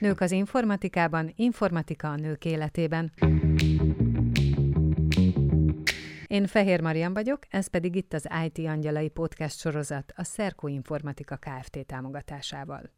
Nők 0.00 0.20
az 0.20 0.30
informatikában, 0.30 1.32
informatika 1.36 2.10
a 2.10 2.16
nők 2.16 2.44
életében. 2.44 3.12
Én 6.26 6.46
Fehér 6.46 6.80
Marian 6.80 7.12
vagyok, 7.12 7.38
ez 7.50 7.66
pedig 7.66 7.96
itt 7.96 8.12
az 8.12 8.28
IT 8.44 8.66
Angyalai 8.66 9.08
Podcast 9.08 9.58
sorozat 9.58 10.12
a 10.16 10.24
Szerkó 10.24 10.68
Informatika 10.68 11.36
Kft. 11.36 11.86
támogatásával. 11.86 12.90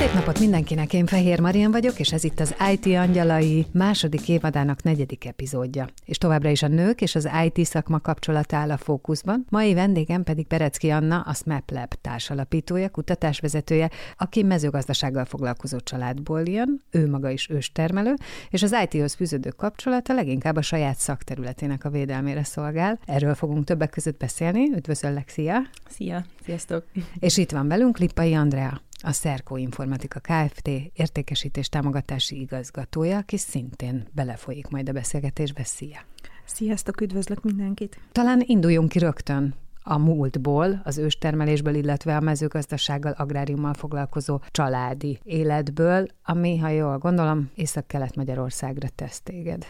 Szép 0.00 0.14
napot 0.14 0.38
mindenkinek, 0.38 0.92
én 0.92 1.06
Fehér 1.06 1.40
Marian 1.40 1.70
vagyok, 1.70 1.98
és 1.98 2.12
ez 2.12 2.24
itt 2.24 2.40
az 2.40 2.54
IT 2.72 2.86
Angyalai 2.86 3.66
második 3.72 4.28
évadának 4.28 4.82
negyedik 4.82 5.26
epizódja. 5.26 5.86
És 6.04 6.18
továbbra 6.18 6.48
is 6.48 6.62
a 6.62 6.68
nők 6.68 7.00
és 7.00 7.14
az 7.14 7.28
IT 7.44 7.66
szakma 7.66 8.00
kapcsolata 8.00 8.56
áll 8.56 8.70
a 8.70 8.76
fókuszban. 8.76 9.46
Mai 9.48 9.74
vendégem 9.74 10.22
pedig 10.22 10.46
Perecki 10.46 10.90
Anna, 10.90 11.20
a 11.20 11.34
SMAP 11.34 11.70
Lab 11.70 11.94
társalapítója, 12.00 12.88
kutatásvezetője, 12.88 13.90
aki 14.16 14.42
mezőgazdasággal 14.42 15.24
foglalkozó 15.24 15.78
családból 15.78 16.42
jön, 16.42 16.80
ő 16.90 17.08
maga 17.08 17.30
is 17.30 17.48
őstermelő, 17.50 18.14
és 18.50 18.62
az 18.62 18.76
IT-hoz 18.82 19.14
fűződő 19.14 19.50
kapcsolata 19.50 20.14
leginkább 20.14 20.56
a 20.56 20.62
saját 20.62 20.98
szakterületének 20.98 21.84
a 21.84 21.90
védelmére 21.90 22.44
szolgál. 22.44 22.98
Erről 23.06 23.34
fogunk 23.34 23.64
többek 23.64 23.90
között 23.90 24.18
beszélni. 24.18 24.70
Üdvözöllek, 24.74 25.28
szia! 25.28 25.60
Szia, 25.88 26.24
sziasztok! 26.44 26.84
És 27.18 27.36
itt 27.36 27.50
van 27.50 27.68
velünk 27.68 27.98
Lippai 27.98 28.34
Andrea, 28.34 28.80
a 29.02 29.12
Szerkó 29.12 29.56
Informatika 29.56 30.20
Kft. 30.20 30.68
értékesítés 30.92 31.68
támogatási 31.68 32.40
igazgatója, 32.40 33.16
aki 33.16 33.36
szintén 33.36 34.06
belefolyik 34.12 34.68
majd 34.68 34.88
a 34.88 34.92
beszélgetésbe. 34.92 35.64
Szia! 35.64 35.98
Sziasztok, 36.44 37.00
üdvözlök 37.00 37.42
mindenkit! 37.42 38.00
Talán 38.12 38.42
induljunk 38.46 38.88
ki 38.88 38.98
rögtön 38.98 39.54
a 39.82 39.98
múltból, 39.98 40.80
az 40.84 40.98
őstermelésből, 40.98 41.74
illetve 41.74 42.16
a 42.16 42.20
mezőgazdasággal, 42.20 43.12
agráriummal 43.12 43.74
foglalkozó 43.74 44.40
családi 44.50 45.18
életből, 45.22 46.06
ami, 46.22 46.58
ha 46.58 46.68
jól 46.68 46.98
gondolom, 46.98 47.50
Észak-Kelet-Magyarországra 47.54 48.88
tesz 48.94 49.20
téged. 49.20 49.66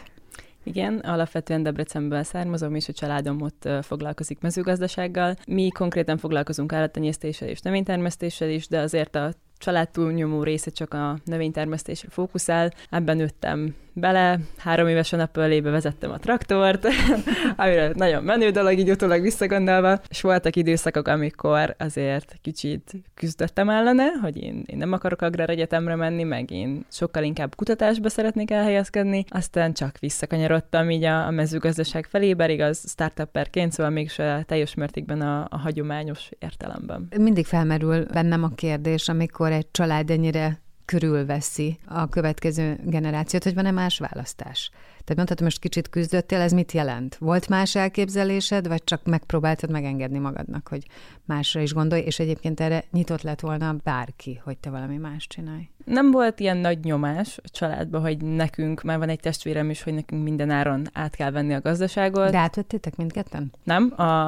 Igen, 0.63 0.97
alapvetően 0.97 1.63
Debrecenből 1.63 2.23
származom, 2.23 2.75
és 2.75 2.87
a 2.87 2.93
családom 2.93 3.41
ott 3.41 3.69
foglalkozik 3.81 4.39
mezőgazdasággal. 4.39 5.35
Mi 5.47 5.69
konkrétan 5.69 6.17
foglalkozunk 6.17 6.73
állattenyésztéssel 6.73 7.47
és 7.47 7.59
növénytermesztéssel 7.59 8.49
is, 8.49 8.67
de 8.67 8.79
azért 8.79 9.15
a 9.15 9.33
család 9.57 9.89
túlnyomó 9.89 10.43
része 10.43 10.71
csak 10.71 10.93
a 10.93 11.17
növénytermesztésre 11.25 12.09
fókuszál. 12.09 12.73
Ebben 12.89 13.17
nőttem 13.17 13.75
bele, 13.93 14.39
három 14.57 14.87
évesen 14.87 15.19
a 15.19 15.25
pölébe 15.25 15.69
vezettem 15.69 16.11
a 16.11 16.17
traktort, 16.17 16.87
amire 17.55 17.91
nagyon 17.95 18.23
menő 18.23 18.49
dolog, 18.49 18.77
így 18.79 18.89
utólag 18.89 19.21
visszagondolva, 19.21 19.99
és 20.09 20.21
voltak 20.21 20.55
időszakok, 20.55 21.07
amikor 21.07 21.75
azért 21.79 22.35
kicsit 22.41 22.91
küzdöttem 23.13 23.69
ellene, 23.69 24.05
hogy 24.21 24.37
én, 24.37 24.63
én 24.65 24.77
nem 24.77 24.91
akarok 24.91 25.21
agrár 25.21 25.49
egyetemre 25.49 25.95
menni, 25.95 26.23
meg 26.23 26.51
én 26.51 26.85
sokkal 26.91 27.23
inkább 27.23 27.55
kutatásba 27.55 28.09
szeretnék 28.09 28.51
elhelyezkedni, 28.51 29.25
aztán 29.29 29.73
csak 29.73 29.97
visszakanyarodtam 29.99 30.89
így 30.89 31.03
a, 31.03 31.25
a 31.25 31.31
mezőgazdaság 31.31 32.05
felé, 32.05 32.33
bár 32.33 32.49
igaz 32.49 32.83
startupperként, 32.89 33.71
szóval 33.71 33.91
még 33.91 34.11
teljes 34.45 34.73
mértékben 34.73 35.21
a, 35.21 35.47
a 35.49 35.57
hagyományos 35.57 36.29
értelemben. 36.39 37.07
Mindig 37.17 37.45
felmerül 37.45 38.05
bennem 38.05 38.43
a 38.43 38.49
kérdés, 38.55 39.09
amikor 39.09 39.51
egy 39.51 39.71
család 39.71 40.09
ennyire 40.09 40.59
körülveszi 40.91 41.77
a 41.85 42.09
következő 42.09 42.79
generációt, 42.83 43.43
hogy 43.43 43.53
van-e 43.53 43.71
más 43.71 43.99
választás. 43.99 44.69
Tehát 44.89 45.15
mondtad, 45.15 45.41
most 45.41 45.59
kicsit 45.59 45.89
küzdöttél, 45.89 46.39
ez 46.39 46.51
mit 46.51 46.71
jelent? 46.71 47.15
Volt 47.15 47.47
más 47.47 47.75
elképzelésed, 47.75 48.67
vagy 48.67 48.83
csak 48.83 49.05
megpróbáltad 49.05 49.71
megengedni 49.71 50.19
magadnak, 50.19 50.67
hogy 50.67 50.87
másra 51.25 51.61
is 51.61 51.73
gondolj, 51.73 52.01
és 52.01 52.19
egyébként 52.19 52.59
erre 52.59 52.83
nyitott 52.91 53.21
lett 53.21 53.39
volna 53.39 53.75
bárki, 53.83 54.41
hogy 54.43 54.57
te 54.57 54.69
valami 54.69 54.97
más 54.97 55.27
csinálj? 55.27 55.69
Nem 55.85 56.11
volt 56.11 56.39
ilyen 56.39 56.57
nagy 56.57 56.79
nyomás 56.83 57.37
a 57.37 57.49
családban, 57.51 58.01
hogy 58.01 58.17
nekünk, 58.23 58.81
már 58.81 58.97
van 58.97 59.09
egy 59.09 59.19
testvérem 59.19 59.69
is, 59.69 59.83
hogy 59.83 59.93
nekünk 59.93 60.23
minden 60.23 60.49
áron 60.49 60.87
át 60.93 61.15
kell 61.15 61.31
venni 61.31 61.53
a 61.53 61.61
gazdaságot. 61.61 62.31
De 62.31 62.37
átvettétek 62.37 62.95
mindketten? 62.95 63.51
Nem. 63.63 63.93
A, 63.95 64.27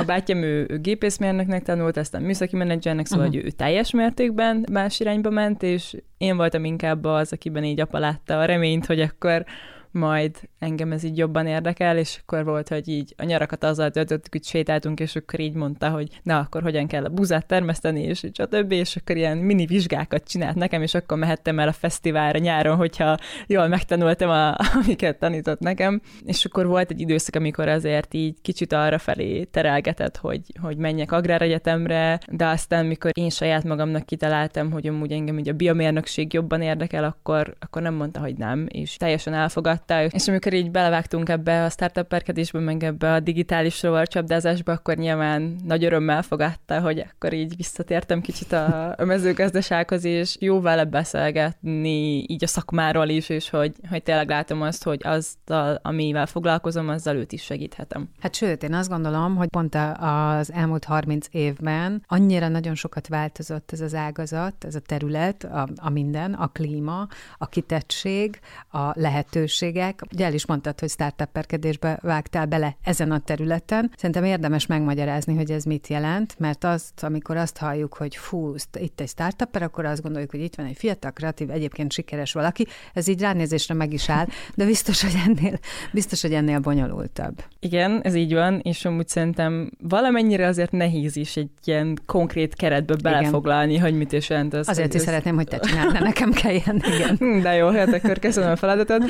a 0.00 0.04
bátyám 0.06 0.42
ő, 0.42 0.66
ő 0.68 0.78
gépészmérnöknek 0.78 1.62
tanult, 1.62 1.96
aztán 1.96 2.22
műszaki 2.22 2.56
menedzsernek, 2.56 3.06
szóval 3.06 3.26
uh-huh. 3.26 3.44
ő 3.44 3.50
teljes 3.50 3.90
mértékben 3.90 4.66
más 4.72 5.00
irányba 5.00 5.30
ment, 5.30 5.62
és 5.62 5.96
én 6.18 6.36
voltam 6.36 6.64
inkább 6.64 7.04
az, 7.04 7.32
akiben 7.32 7.64
így 7.64 7.80
apa 7.80 7.98
látta 7.98 8.38
a 8.38 8.44
reményt, 8.44 8.86
hogy 8.86 9.00
akkor 9.00 9.44
majd 9.94 10.48
engem 10.58 10.92
ez 10.92 11.02
így 11.02 11.18
jobban 11.18 11.46
érdekel, 11.46 11.98
és 11.98 12.18
akkor 12.20 12.44
volt, 12.44 12.68
hogy 12.68 12.88
így 12.88 13.14
a 13.16 13.24
nyarakat 13.24 13.64
azzal 13.64 13.90
töltöttük, 13.90 14.32
hogy 14.32 14.44
sétáltunk, 14.44 15.00
és 15.00 15.16
akkor 15.16 15.40
így 15.40 15.54
mondta, 15.54 15.90
hogy 15.90 16.20
na, 16.22 16.38
akkor 16.38 16.62
hogyan 16.62 16.86
kell 16.86 17.04
a 17.04 17.08
buzát 17.08 17.46
termeszteni, 17.46 18.02
és 18.02 18.24
a 18.38 18.46
többi, 18.46 18.76
és 18.76 18.96
akkor 18.96 19.16
ilyen 19.16 19.38
mini 19.38 19.66
vizsgákat 19.66 20.28
csinált 20.28 20.54
nekem, 20.54 20.82
és 20.82 20.94
akkor 20.94 21.18
mehettem 21.18 21.58
el 21.58 21.68
a 21.68 21.72
fesztiválra 21.72 22.38
nyáron, 22.38 22.76
hogyha 22.76 23.18
jól 23.46 23.68
megtanultam, 23.68 24.30
a, 24.30 24.56
amiket 24.82 25.18
tanított 25.18 25.60
nekem. 25.60 26.00
És 26.24 26.44
akkor 26.44 26.66
volt 26.66 26.90
egy 26.90 27.00
időszak, 27.00 27.34
amikor 27.36 27.68
azért 27.68 28.14
így 28.14 28.36
kicsit 28.42 28.72
arra 28.72 28.98
felé 28.98 29.44
terelgetett, 29.44 30.16
hogy, 30.16 30.40
hogy 30.60 30.76
menjek 30.76 31.12
agráregyetemre, 31.12 32.20
de 32.30 32.46
aztán, 32.46 32.86
mikor 32.86 33.10
én 33.14 33.30
saját 33.30 33.64
magamnak 33.64 34.06
kitaláltam, 34.06 34.70
hogy 34.70 34.86
amúgy 34.86 35.12
engem 35.12 35.36
ugye 35.36 35.52
a 35.52 35.54
biomérnökség 35.54 36.32
jobban 36.32 36.62
érdekel, 36.62 37.04
akkor, 37.04 37.54
akkor 37.58 37.82
nem 37.82 37.94
mondta, 37.94 38.20
hogy 38.20 38.36
nem, 38.36 38.66
és 38.68 38.96
teljesen 38.96 39.34
elfogadt 39.34 39.83
támogatta, 39.84 40.16
és 40.16 40.28
amikor 40.28 40.52
így 40.52 40.70
belevágtunk 40.70 41.28
ebbe 41.28 41.64
a 41.64 41.70
startupperkedésbe, 41.70 42.58
meg 42.58 42.84
ebbe 42.84 43.12
a 43.12 43.20
digitális 43.20 43.82
rovarcsapdázásba, 43.82 44.72
akkor 44.72 44.96
nyilván 44.96 45.56
nagy 45.64 45.84
örömmel 45.84 46.22
fogadta, 46.22 46.80
hogy 46.80 46.98
akkor 46.98 47.32
így 47.32 47.56
visszatértem 47.56 48.20
kicsit 48.20 48.52
a, 48.52 48.94
a 48.98 49.04
mezőgazdasághoz, 49.14 50.04
és 50.04 50.36
jó 50.40 50.60
vele 50.60 50.84
beszélgetni 50.84 52.24
így 52.26 52.44
a 52.44 52.46
szakmáról 52.46 53.08
is, 53.08 53.28
és 53.28 53.50
hogy, 53.50 53.72
hogy 53.90 54.02
tényleg 54.02 54.28
látom 54.28 54.62
azt, 54.62 54.84
hogy 54.84 55.00
azzal, 55.02 55.78
amivel 55.82 56.26
foglalkozom, 56.26 56.88
azzal 56.88 57.16
őt 57.16 57.32
is 57.32 57.42
segíthetem. 57.42 58.08
Hát 58.20 58.34
sőt, 58.34 58.62
én 58.62 58.74
azt 58.74 58.88
gondolom, 58.88 59.36
hogy 59.36 59.48
pont 59.48 59.76
az 59.98 60.52
elmúlt 60.52 60.84
30 60.84 61.26
évben 61.30 62.04
annyira 62.06 62.48
nagyon 62.48 62.74
sokat 62.74 63.08
változott 63.08 63.72
ez 63.72 63.80
az 63.80 63.94
ágazat, 63.94 64.64
ez 64.64 64.74
a 64.74 64.80
terület, 64.80 65.44
a, 65.44 65.68
a 65.76 65.90
minden, 65.90 66.32
a 66.32 66.46
klíma, 66.46 67.08
a 67.38 67.46
kitettség, 67.46 68.40
a 68.70 69.00
lehetőség, 69.00 69.73
lehetőségek. 69.74 70.02
Ugye 70.12 70.24
el 70.24 70.34
is 70.34 70.46
mondtad, 70.46 70.80
hogy 70.80 70.88
startupperkedésbe 70.88 71.98
vágtál 72.02 72.46
bele 72.46 72.76
ezen 72.82 73.10
a 73.10 73.18
területen. 73.18 73.90
Szerintem 73.96 74.24
érdemes 74.24 74.66
megmagyarázni, 74.66 75.34
hogy 75.34 75.50
ez 75.50 75.64
mit 75.64 75.88
jelent, 75.88 76.34
mert 76.38 76.64
azt, 76.64 77.02
amikor 77.02 77.36
azt 77.36 77.58
halljuk, 77.58 77.94
hogy 77.94 78.16
fú, 78.16 78.54
itt 78.78 79.00
egy 79.00 79.08
startupper, 79.08 79.62
akkor 79.62 79.84
azt 79.84 80.02
gondoljuk, 80.02 80.30
hogy 80.30 80.40
itt 80.40 80.54
van 80.54 80.66
egy 80.66 80.76
fiatal, 80.76 81.10
kreatív, 81.10 81.50
egyébként 81.50 81.92
sikeres 81.92 82.32
valaki, 82.32 82.66
ez 82.92 83.08
így 83.08 83.20
ránézésre 83.20 83.74
meg 83.74 83.92
is 83.92 84.10
áll, 84.10 84.26
de 84.54 84.64
biztos, 84.64 85.02
hogy 85.02 85.14
ennél, 85.26 85.58
biztos, 85.92 86.22
hogy 86.22 86.32
ennél 86.32 86.58
bonyolultabb. 86.58 87.42
Igen, 87.60 88.00
ez 88.02 88.14
így 88.14 88.34
van, 88.34 88.60
és 88.62 88.84
amúgy 88.84 89.08
szerintem 89.08 89.70
valamennyire 89.78 90.46
azért 90.46 90.72
nehéz 90.72 91.16
is 91.16 91.36
egy 91.36 91.50
ilyen 91.64 91.98
konkrét 92.06 92.54
keretbe 92.54 92.96
belefoglalni, 93.02 93.72
igen. 93.72 93.84
hogy 93.84 93.94
mit 93.94 94.12
is 94.12 94.28
jelent 94.28 94.54
ez. 94.54 94.68
Azért 94.68 94.94
is 94.94 95.00
szeretném, 95.00 95.34
hogy 95.34 95.48
te 95.48 95.58
csinálnál, 95.58 96.02
nekem 96.02 96.32
kelljen, 96.32 96.82
igen. 96.94 97.40
De 97.42 97.54
jó, 97.54 97.68
hát 97.68 97.92
akkor 97.92 98.18
köszönöm 98.18 98.50
a 98.50 98.56
feladatot. 98.56 99.02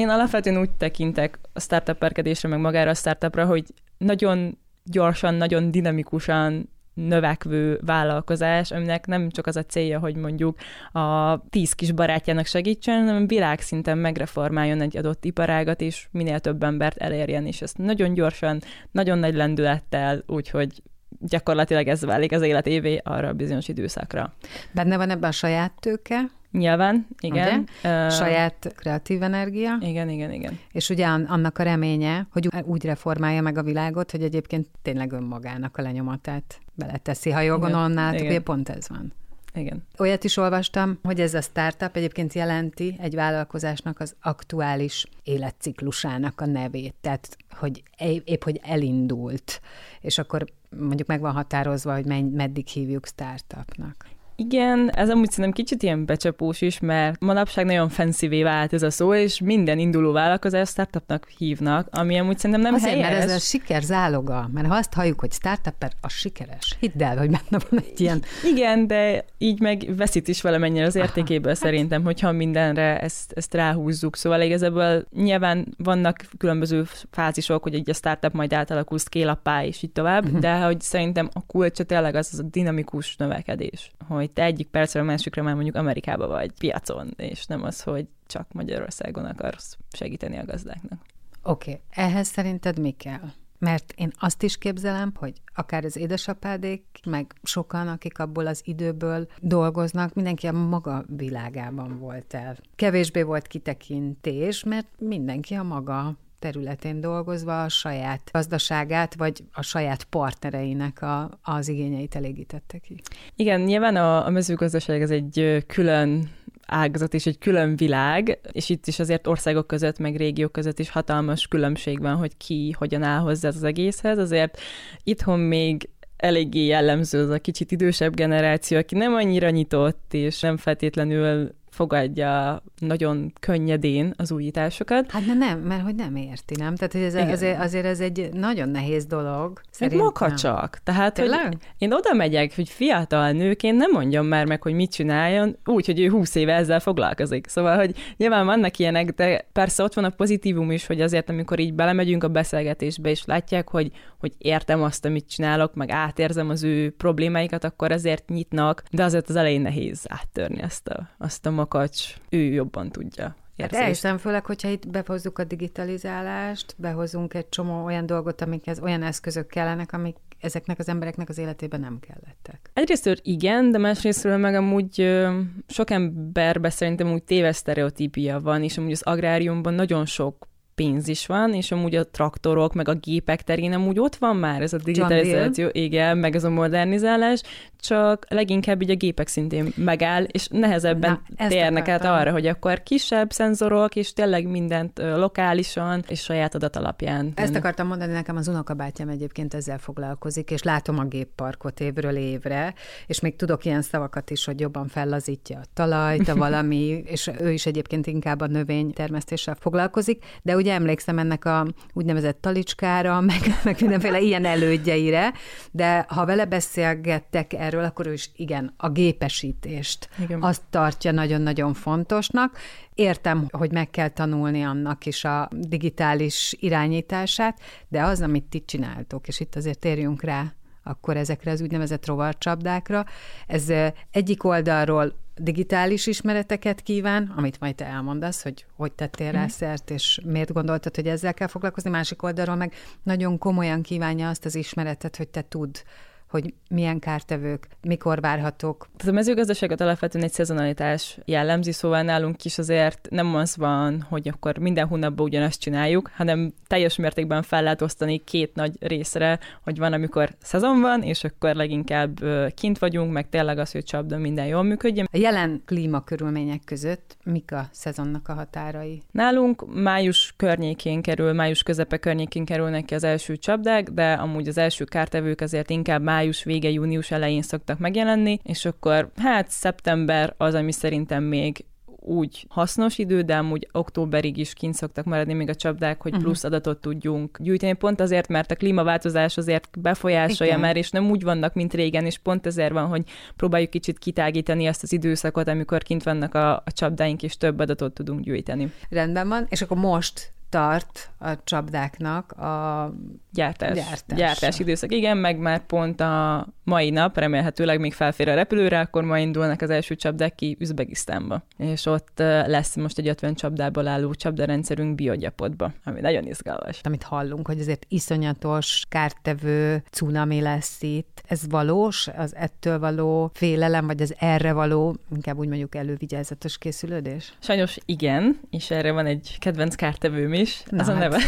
Én 0.00 0.08
alapvetően 0.08 0.60
úgy 0.60 0.70
tekintek 0.70 1.38
a 1.52 1.60
startupperkedésre, 1.60 2.48
meg 2.48 2.58
magára 2.58 2.90
a 2.90 2.94
startupra, 2.94 3.46
hogy 3.46 3.64
nagyon 3.98 4.58
gyorsan, 4.84 5.34
nagyon 5.34 5.70
dinamikusan 5.70 6.68
növekvő 6.94 7.80
vállalkozás, 7.86 8.70
aminek 8.70 9.06
nem 9.06 9.30
csak 9.30 9.46
az 9.46 9.56
a 9.56 9.62
célja, 9.62 9.98
hogy 9.98 10.16
mondjuk 10.16 10.58
a 10.92 11.38
tíz 11.50 11.72
kis 11.72 11.92
barátjának 11.92 12.46
segítsen, 12.46 13.06
hanem 13.06 13.26
világszinten 13.26 13.98
megreformáljon 13.98 14.80
egy 14.80 14.96
adott 14.96 15.24
iparágat, 15.24 15.80
és 15.80 16.08
minél 16.10 16.40
több 16.40 16.62
embert 16.62 16.96
elérjen, 16.96 17.46
és 17.46 17.62
ezt 17.62 17.78
nagyon 17.78 18.14
gyorsan, 18.14 18.60
nagyon 18.90 19.18
nagy 19.18 19.34
lendülettel, 19.34 20.22
úgyhogy 20.26 20.82
gyakorlatilag 21.18 21.88
ez 21.88 22.04
válik 22.04 22.32
az 22.32 22.42
élet 22.42 22.66
évé 22.66 23.00
arra 23.04 23.28
a 23.28 23.32
bizonyos 23.32 23.68
időszakra. 23.68 24.32
Benne 24.72 24.96
van 24.96 25.10
ebben 25.10 25.28
a 25.28 25.32
saját 25.32 25.72
tőke? 25.80 26.30
Nyilván, 26.52 27.06
igen. 27.20 27.66
Ugye? 27.82 28.06
Uh, 28.06 28.10
Saját 28.10 28.72
kreatív 28.76 29.22
energia. 29.22 29.78
Igen, 29.80 30.08
igen, 30.08 30.32
igen. 30.32 30.58
És 30.72 30.88
ugye 30.90 31.06
annak 31.06 31.58
a 31.58 31.62
reménye, 31.62 32.26
hogy 32.32 32.48
úgy 32.64 32.84
reformálja 32.84 33.40
meg 33.40 33.58
a 33.58 33.62
világot, 33.62 34.10
hogy 34.10 34.22
egyébként 34.22 34.66
tényleg 34.82 35.12
önmagának 35.12 35.76
a 35.76 35.82
lenyomatát 35.82 36.58
beleteszi. 36.74 37.30
Ha 37.30 37.40
jól 37.40 37.58
gondolom, 37.58 37.92
nálatok 37.92 38.44
pont 38.44 38.68
ez 38.68 38.88
van. 38.88 39.12
Igen. 39.54 39.86
Olyat 39.98 40.24
is 40.24 40.36
olvastam, 40.36 40.98
hogy 41.02 41.20
ez 41.20 41.34
a 41.34 41.40
startup 41.40 41.96
egyébként 41.96 42.32
jelenti 42.32 42.96
egy 43.00 43.14
vállalkozásnak 43.14 44.00
az 44.00 44.14
aktuális 44.20 45.06
életciklusának 45.22 46.40
a 46.40 46.46
nevét. 46.46 46.94
Tehát, 47.00 47.36
hogy 47.50 47.82
épp, 48.24 48.42
hogy 48.42 48.60
elindult, 48.62 49.60
és 50.00 50.18
akkor 50.18 50.44
mondjuk 50.78 51.08
meg 51.08 51.20
van 51.20 51.32
határozva, 51.32 51.94
hogy 51.94 52.06
meddig 52.32 52.66
hívjuk 52.66 53.06
startupnak. 53.06 54.06
Igen, 54.40 54.90
ez 54.90 55.10
amúgy 55.10 55.30
szerintem 55.30 55.52
kicsit 55.52 55.82
ilyen 55.82 56.04
becsapós 56.04 56.60
is, 56.60 56.78
mert 56.78 57.20
manapság 57.20 57.64
nagyon 57.64 57.88
fancy 57.88 58.42
vált 58.42 58.72
ez 58.72 58.82
a 58.82 58.90
szó, 58.90 59.14
és 59.14 59.40
minden 59.40 59.78
induló 59.78 60.12
vállalkozás 60.12 60.68
startupnak 60.68 61.28
hívnak, 61.38 61.88
ami 61.90 62.18
amúgy 62.18 62.38
szerintem 62.38 62.60
nem 62.60 62.74
Azért, 62.74 62.92
helyes. 62.92 63.08
mert 63.08 63.22
ez 63.22 63.34
a 63.34 63.38
siker 63.38 63.82
záloga, 63.82 64.50
mert 64.52 64.66
ha 64.66 64.74
azt 64.74 64.92
halljuk, 64.92 65.20
hogy 65.20 65.32
startup 65.32 65.92
az 66.00 66.12
sikeres, 66.12 66.76
hidd 66.78 67.02
el, 67.02 67.16
hogy 67.16 67.30
benne 67.30 67.64
van 67.70 67.80
egy 67.90 68.00
ilyen... 68.00 68.22
Igen, 68.44 68.86
de 68.86 69.24
így 69.38 69.60
meg 69.60 69.96
veszít 69.96 70.28
is 70.28 70.42
valamennyire 70.42 70.84
az 70.84 70.96
értékéből 70.96 71.52
Aha. 71.52 71.60
szerintem, 71.60 72.04
hogyha 72.04 72.32
mindenre 72.32 73.00
ezt, 73.00 73.32
ezt 73.32 73.54
ráhúzzuk. 73.54 74.16
Szóval 74.16 74.40
igazából 74.40 75.06
nyilván 75.16 75.74
vannak 75.78 76.24
különböző 76.38 76.84
fázisok, 77.10 77.62
hogy 77.62 77.74
egy 77.74 77.90
a 77.90 77.94
startup 77.94 78.32
majd 78.32 78.52
átalakul 78.52 78.98
scale 78.98 79.40
és 79.64 79.82
így 79.82 79.92
tovább, 79.92 80.24
uh-huh. 80.24 80.40
de 80.40 80.60
hogy 80.60 80.80
szerintem 80.80 81.28
a 81.32 81.46
kulcsa 81.46 81.84
tényleg 81.84 82.14
az, 82.14 82.28
az 82.32 82.38
a 82.38 82.42
dinamikus 82.42 83.16
növekedés, 83.16 83.90
hogy 84.08 84.29
te 84.32 84.42
egyik 84.42 84.68
percre 84.68 85.00
a 85.00 85.04
másikra 85.04 85.42
már 85.42 85.54
mondjuk 85.54 85.76
Amerikába 85.76 86.26
vagy 86.26 86.52
piacon, 86.58 87.14
és 87.16 87.46
nem 87.46 87.62
az, 87.62 87.82
hogy 87.82 88.06
csak 88.26 88.52
Magyarországon 88.52 89.24
akarsz 89.24 89.76
segíteni 89.92 90.38
a 90.38 90.44
gazdáknak. 90.44 91.00
Oké, 91.42 91.70
okay. 91.70 91.82
ehhez 92.04 92.26
szerinted 92.26 92.78
mi 92.78 92.90
kell? 92.90 93.28
Mert 93.58 93.92
én 93.96 94.12
azt 94.18 94.42
is 94.42 94.58
képzelem, 94.58 95.12
hogy 95.14 95.32
akár 95.54 95.84
az 95.84 95.96
édesapádék, 95.96 96.84
meg 97.04 97.32
sokan, 97.42 97.88
akik 97.88 98.18
abból 98.18 98.46
az 98.46 98.60
időből 98.64 99.26
dolgoznak, 99.38 100.14
mindenki 100.14 100.46
a 100.46 100.52
maga 100.52 101.04
világában 101.16 101.98
volt 101.98 102.34
el. 102.34 102.56
Kevésbé 102.74 103.22
volt 103.22 103.46
kitekintés, 103.46 104.64
mert 104.64 104.86
mindenki 104.98 105.54
a 105.54 105.62
maga 105.62 106.16
területén 106.40 107.00
dolgozva 107.00 107.62
a 107.62 107.68
saját 107.68 108.30
gazdaságát, 108.32 109.14
vagy 109.14 109.44
a 109.52 109.62
saját 109.62 110.04
partnereinek 110.04 111.02
a, 111.02 111.38
az 111.42 111.68
igényeit 111.68 112.14
elégítette 112.14 112.78
ki. 112.78 113.00
Igen, 113.36 113.60
nyilván 113.60 113.96
a, 113.96 114.26
a 114.26 114.30
mezőgazdaság 114.30 115.02
ez 115.02 115.10
egy 115.10 115.64
külön 115.66 116.30
ágazat 116.66 117.14
és 117.14 117.26
egy 117.26 117.38
külön 117.38 117.76
világ, 117.76 118.38
és 118.52 118.68
itt 118.68 118.86
is 118.86 118.98
azért 118.98 119.26
országok 119.26 119.66
között, 119.66 119.98
meg 119.98 120.16
régiók 120.16 120.52
között 120.52 120.78
is 120.78 120.90
hatalmas 120.90 121.46
különbség 121.46 122.00
van, 122.00 122.16
hogy 122.16 122.36
ki 122.36 122.74
hogyan 122.78 123.02
áll 123.02 123.20
hozzá 123.20 123.48
az 123.48 123.64
egészhez. 123.64 124.18
Azért 124.18 124.60
itthon 125.04 125.38
még 125.38 125.88
eléggé 126.16 126.64
jellemző 126.64 127.22
az 127.22 127.30
a 127.30 127.38
kicsit 127.38 127.72
idősebb 127.72 128.14
generáció, 128.14 128.78
aki 128.78 128.94
nem 128.94 129.14
annyira 129.14 129.50
nyitott, 129.50 130.14
és 130.14 130.40
nem 130.40 130.56
feltétlenül 130.56 131.54
fogadja 131.70 132.62
nagyon 132.78 133.32
könnyedén 133.40 134.14
az 134.16 134.32
újításokat. 134.32 135.10
Hát 135.10 135.24
de 135.24 135.34
nem, 135.34 135.58
mert 135.58 135.82
hogy 135.82 135.94
nem 135.94 136.16
érti, 136.16 136.54
nem? 136.54 136.74
Tehát 136.74 136.92
hogy 136.92 137.02
ez 137.02 137.14
azért, 137.32 137.60
azért 137.60 137.84
ez 137.84 138.00
egy 138.00 138.28
nagyon 138.32 138.68
nehéz 138.68 139.06
dolog. 139.06 139.60
Szerintem. 139.70 140.04
makacsak. 140.04 140.78
Tehát, 140.84 141.14
Tényleg? 141.14 141.46
hogy 141.46 141.56
én 141.78 141.92
oda 141.92 142.12
megyek, 142.12 142.54
hogy 142.54 142.68
fiatal 142.68 143.32
nőként 143.32 143.76
nem 143.76 143.90
mondjam 143.90 144.26
már 144.26 144.46
meg, 144.46 144.62
hogy 144.62 144.72
mit 144.72 144.92
csináljon, 144.92 145.56
úgy, 145.64 145.86
hogy 145.86 146.00
ő 146.00 146.08
húsz 146.08 146.34
éve 146.34 146.54
ezzel 146.54 146.80
foglalkozik. 146.80 147.48
Szóval, 147.48 147.76
hogy 147.76 147.96
nyilván 148.16 148.46
vannak 148.46 148.78
ilyenek, 148.78 149.10
de 149.10 149.46
persze 149.52 149.82
ott 149.82 149.94
van 149.94 150.04
a 150.04 150.10
pozitívum 150.10 150.70
is, 150.70 150.86
hogy 150.86 151.00
azért, 151.00 151.28
amikor 151.30 151.58
így 151.58 151.74
belemegyünk 151.74 152.24
a 152.24 152.28
beszélgetésbe, 152.28 153.10
és 153.10 153.24
látják, 153.24 153.68
hogy, 153.68 153.90
hogy 154.20 154.32
értem 154.38 154.82
azt, 154.82 155.04
amit 155.04 155.28
csinálok, 155.28 155.74
meg 155.74 155.90
átérzem 155.90 156.48
az 156.48 156.62
ő 156.62 156.90
problémáikat, 156.90 157.64
akkor 157.64 157.92
azért 157.92 158.28
nyitnak, 158.28 158.82
de 158.90 159.04
azért 159.04 159.28
az 159.28 159.36
elején 159.36 159.60
nehéz 159.60 160.04
áttörni 160.08 160.62
azt 160.62 160.88
a, 160.88 161.08
azt 161.18 161.46
a 161.46 161.50
makacs, 161.50 162.14
ő 162.28 162.38
jobban 162.38 162.90
tudja. 162.90 163.36
Hát 163.58 163.72
elhiszem 163.72 164.18
főleg, 164.18 164.46
hogyha 164.46 164.68
itt 164.68 164.88
behozzuk 164.88 165.38
a 165.38 165.44
digitalizálást, 165.44 166.74
behozunk 166.78 167.34
egy 167.34 167.48
csomó 167.48 167.84
olyan 167.84 168.06
dolgot, 168.06 168.40
amikhez 168.40 168.80
olyan 168.80 169.02
eszközök 169.02 169.46
kellenek, 169.46 169.92
amik 169.92 170.16
ezeknek 170.40 170.78
az 170.78 170.88
embereknek 170.88 171.28
az 171.28 171.38
életében 171.38 171.80
nem 171.80 171.98
kellettek. 172.00 172.70
Egyrésztről 172.72 173.16
igen, 173.22 173.70
de 173.70 173.78
másrésztről 173.78 174.36
meg 174.36 174.54
amúgy 174.54 175.20
sok 175.66 175.90
emberben 175.90 176.70
szerintem 176.70 177.12
úgy 177.12 177.22
téves 177.22 177.56
sztereotípia 177.56 178.40
van, 178.40 178.62
és 178.62 178.78
amúgy 178.78 178.92
az 178.92 179.02
agráriumban 179.02 179.74
nagyon 179.74 180.06
sok 180.06 180.48
pénz 180.80 181.08
is 181.08 181.26
van, 181.26 181.54
és 181.54 181.72
amúgy 181.72 181.94
a 181.94 182.04
traktorok, 182.04 182.74
meg 182.74 182.88
a 182.88 182.94
gépek 182.94 183.42
terén 183.42 183.72
amúgy 183.72 183.98
ott 183.98 184.16
van 184.16 184.36
már 184.36 184.62
ez 184.62 184.72
a 184.72 184.78
digitalizáció, 184.84 185.68
igen, 185.72 186.18
meg 186.18 186.34
ez 186.34 186.44
a 186.44 186.50
modernizálás, 186.50 187.42
csak 187.80 188.26
leginkább 188.28 188.82
így 188.82 188.90
a 188.90 188.94
gépek 188.94 189.28
szintén 189.28 189.72
megáll, 189.76 190.22
és 190.22 190.48
nehezebben 190.50 191.22
Na, 191.36 191.48
térnek 191.48 191.88
át 191.88 192.04
arra, 192.04 192.30
hogy 192.30 192.46
akkor 192.46 192.82
kisebb 192.82 193.30
szenzorok, 193.30 193.96
és 193.96 194.12
tényleg 194.12 194.46
mindent 194.46 194.98
lokálisan 194.98 196.04
és 196.08 196.20
saját 196.20 196.54
adat 196.54 196.76
alapján. 196.76 197.32
Ezt 197.34 197.54
akartam 197.54 197.86
mondani, 197.86 198.12
nekem 198.12 198.36
az 198.36 198.48
unokabátyám 198.48 199.08
egyébként 199.08 199.54
ezzel 199.54 199.78
foglalkozik, 199.78 200.50
és 200.50 200.62
látom 200.62 200.98
a 200.98 201.04
gépparkot 201.04 201.80
évről 201.80 202.16
évre, 202.16 202.74
és 203.06 203.20
még 203.20 203.36
tudok 203.36 203.64
ilyen 203.64 203.82
szavakat 203.82 204.30
is, 204.30 204.44
hogy 204.44 204.60
jobban 204.60 204.88
fellazítja 204.88 205.58
a 205.58 205.64
talajt, 205.74 206.28
a 206.28 206.36
valami, 206.36 207.02
és 207.14 207.30
ő 207.40 207.50
is 207.50 207.66
egyébként 207.66 208.06
inkább 208.06 208.40
a 208.40 208.46
növénytermesztéssel 208.46 209.56
foglalkozik, 209.60 210.24
de 210.42 210.56
ugye 210.56 210.69
emlékszem 210.70 211.18
ennek 211.18 211.44
a 211.44 211.66
úgynevezett 211.92 212.40
talicskára, 212.40 213.20
meg, 213.30 213.40
meg 213.64 213.76
mindenféle 213.80 214.20
ilyen 214.20 214.44
elődjeire, 214.44 215.32
de 215.70 216.06
ha 216.08 216.24
vele 216.24 216.44
beszélgettek 216.44 217.52
erről, 217.52 217.84
akkor 217.84 218.06
ő 218.06 218.12
is 218.12 218.30
igen, 218.36 218.74
a 218.76 218.88
gépesítést 218.88 220.08
igen. 220.18 220.42
azt 220.42 220.62
tartja 220.70 221.10
nagyon-nagyon 221.10 221.74
fontosnak. 221.74 222.58
Értem, 222.94 223.46
hogy 223.50 223.72
meg 223.72 223.90
kell 223.90 224.08
tanulni 224.08 224.62
annak 224.62 225.06
is 225.06 225.24
a 225.24 225.48
digitális 225.52 226.56
irányítását, 226.58 227.60
de 227.88 228.02
az, 228.02 228.20
amit 228.20 228.44
ti 228.44 228.64
csináltok, 228.64 229.28
és 229.28 229.40
itt 229.40 229.56
azért 229.56 229.78
térjünk 229.78 230.22
rá 230.22 230.52
akkor 230.82 231.16
ezekre 231.16 231.50
az 231.50 231.60
úgynevezett 231.60 232.06
rovarcsapdákra. 232.06 233.04
Ez 233.46 233.72
egyik 234.10 234.44
oldalról 234.44 235.12
digitális 235.42 236.06
ismereteket 236.06 236.80
kíván, 236.80 237.32
amit 237.36 237.60
majd 237.60 237.74
te 237.74 237.84
elmondasz, 237.84 238.42
hogy 238.42 238.66
hogy 238.76 238.92
tettél 238.92 239.32
rá 239.32 239.40
mhm. 239.40 239.50
szert, 239.50 239.90
és 239.90 240.20
miért 240.24 240.52
gondoltad, 240.52 240.94
hogy 240.94 241.06
ezzel 241.06 241.34
kell 241.34 241.46
foglalkozni, 241.46 241.90
másik 241.90 242.22
oldalról 242.22 242.56
meg 242.56 242.74
nagyon 243.02 243.38
komolyan 243.38 243.82
kívánja 243.82 244.28
azt 244.28 244.44
az 244.44 244.54
ismeretet, 244.54 245.16
hogy 245.16 245.28
te 245.28 245.42
tud 245.42 245.82
hogy 246.30 246.54
milyen 246.68 246.98
kártevők, 246.98 247.68
mikor 247.82 248.20
várhatók. 248.20 248.88
Tehát 248.96 249.12
a 249.12 249.16
mezőgazdaságot 249.16 249.80
alapvetően 249.80 250.24
egy 250.24 250.32
szezonalitás 250.32 251.18
jellemzi, 251.24 251.72
szóval 251.72 252.02
nálunk 252.02 252.44
is 252.44 252.58
azért 252.58 253.08
nem 253.10 253.34
az 253.34 253.56
van, 253.56 254.06
hogy 254.08 254.28
akkor 254.28 254.58
minden 254.58 254.86
hónapban 254.86 255.26
ugyanazt 255.26 255.60
csináljuk, 255.60 256.10
hanem 256.16 256.52
teljes 256.66 256.96
mértékben 256.96 257.42
fel 257.42 257.62
lehet 257.62 257.82
osztani 257.82 258.18
két 258.24 258.54
nagy 258.54 258.76
részre, 258.80 259.38
hogy 259.62 259.78
van, 259.78 259.92
amikor 259.92 260.30
szezon 260.42 260.80
van, 260.80 261.02
és 261.02 261.24
akkor 261.24 261.54
leginkább 261.54 262.18
kint 262.54 262.78
vagyunk, 262.78 263.12
meg 263.12 263.28
tényleg 263.28 263.58
az, 263.58 263.72
hogy 263.72 263.84
csapda 263.84 264.18
minden 264.18 264.46
jól 264.46 264.62
működjön. 264.62 265.08
A 265.12 265.16
jelen 265.16 265.62
klímakörülmények 265.66 266.60
között 266.64 267.16
mik 267.24 267.52
a 267.52 267.68
szezonnak 267.70 268.28
a 268.28 268.34
határai? 268.34 269.02
Nálunk 269.10 269.74
május 269.74 270.34
környékén 270.36 271.02
kerül, 271.02 271.32
május 271.32 271.62
közepe 271.62 271.96
környékén 271.96 272.44
kerülnek 272.44 272.84
ki 272.84 272.94
az 272.94 273.04
első 273.04 273.36
csapdák, 273.36 273.90
de 273.90 274.12
amúgy 274.12 274.48
az 274.48 274.58
első 274.58 274.84
kártevők 274.84 275.40
azért 275.40 275.70
inkább 275.70 276.02
május 276.02 276.18
május 276.20 276.44
vége, 276.44 276.70
június 276.70 277.10
elején 277.10 277.42
szoktak 277.42 277.78
megjelenni, 277.78 278.38
és 278.42 278.64
akkor 278.64 279.10
hát 279.16 279.50
szeptember 279.50 280.34
az, 280.36 280.54
ami 280.54 280.72
szerintem 280.72 281.22
még 281.22 281.64
úgy 282.02 282.46
hasznos 282.48 282.98
idő, 282.98 283.22
de 283.22 283.36
amúgy 283.36 283.68
októberig 283.72 284.36
is 284.36 284.52
kint 284.52 284.74
szoktak 284.74 285.04
maradni 285.04 285.32
még 285.32 285.48
a 285.48 285.54
csapdák, 285.54 286.02
hogy 286.02 286.12
mhm. 286.12 286.20
plusz 286.20 286.44
adatot 286.44 286.80
tudjunk 286.80 287.38
gyűjteni, 287.40 287.72
pont 287.72 288.00
azért, 288.00 288.28
mert 288.28 288.50
a 288.50 288.54
klímaváltozás 288.54 289.36
azért 289.36 289.80
befolyásolja 289.80 290.52
Igen. 290.52 290.64
már, 290.64 290.76
és 290.76 290.90
nem 290.90 291.10
úgy 291.10 291.22
vannak, 291.22 291.54
mint 291.54 291.74
régen, 291.74 292.06
és 292.06 292.18
pont 292.18 292.46
ezért 292.46 292.72
van, 292.72 292.86
hogy 292.86 293.02
próbáljuk 293.36 293.70
kicsit 293.70 293.98
kitágítani 293.98 294.66
azt 294.66 294.82
az 294.82 294.92
időszakot, 294.92 295.48
amikor 295.48 295.82
kint 295.82 296.02
vannak 296.02 296.34
a, 296.34 296.56
a 296.56 296.72
csapdáink, 296.72 297.22
és 297.22 297.36
több 297.36 297.58
adatot 297.58 297.92
tudunk 297.92 298.20
gyűjteni. 298.20 298.72
Rendben 298.88 299.28
van, 299.28 299.46
és 299.48 299.62
akkor 299.62 299.76
most 299.76 300.32
tart 300.50 301.10
a 301.18 301.44
csapdáknak 301.44 302.32
a 302.32 302.94
gyártás, 303.32 303.76
gyártás. 303.76 304.18
gyártás 304.18 304.58
időszak. 304.58 304.92
Igen, 304.92 305.16
meg 305.16 305.38
már 305.38 305.66
pont 305.66 306.00
a 306.00 306.46
mai 306.64 306.90
nap, 306.90 307.18
remélhetőleg 307.18 307.80
még 307.80 307.92
felfér 307.92 308.28
a 308.28 308.34
repülőre, 308.34 308.80
akkor 308.80 309.04
ma 309.04 309.18
indulnak 309.18 309.60
az 309.60 309.70
első 309.70 309.94
csapdák 309.94 310.34
ki 310.34 310.56
Üzbegisztánba. 310.60 311.42
És 311.56 311.86
ott 311.86 312.18
lesz 312.46 312.76
most 312.76 312.98
egy 312.98 313.08
50 313.08 313.34
csapdából 313.34 313.86
álló 313.86 314.14
csapdarendszerünk 314.14 314.94
biogyapotba, 314.94 315.72
ami 315.84 316.00
nagyon 316.00 316.26
izgalmas. 316.26 316.80
Amit 316.82 317.02
hallunk, 317.02 317.46
hogy 317.46 317.60
azért 317.60 317.86
iszonyatos 317.88 318.84
kártevő 318.88 319.82
cunami 319.90 320.40
lesz 320.40 320.82
itt. 320.82 321.22
Ez 321.26 321.48
valós? 321.48 322.08
Az 322.16 322.34
ettől 322.34 322.78
való 322.78 323.30
félelem, 323.34 323.86
vagy 323.86 324.02
az 324.02 324.14
erre 324.18 324.52
való, 324.52 324.96
inkább 325.14 325.38
úgy 325.38 325.48
mondjuk 325.48 325.74
elővigyázatos 325.74 326.58
készülődés? 326.58 327.32
Sajnos 327.38 327.78
igen, 327.84 328.40
és 328.50 328.70
erre 328.70 328.92
van 328.92 329.06
egy 329.06 329.36
kedvenc 329.38 329.74
kártevőm 329.74 330.32
is. 330.40 330.62
Na, 330.70 330.82
hát, 330.84 330.94
a 330.94 330.98
neve. 330.98 331.18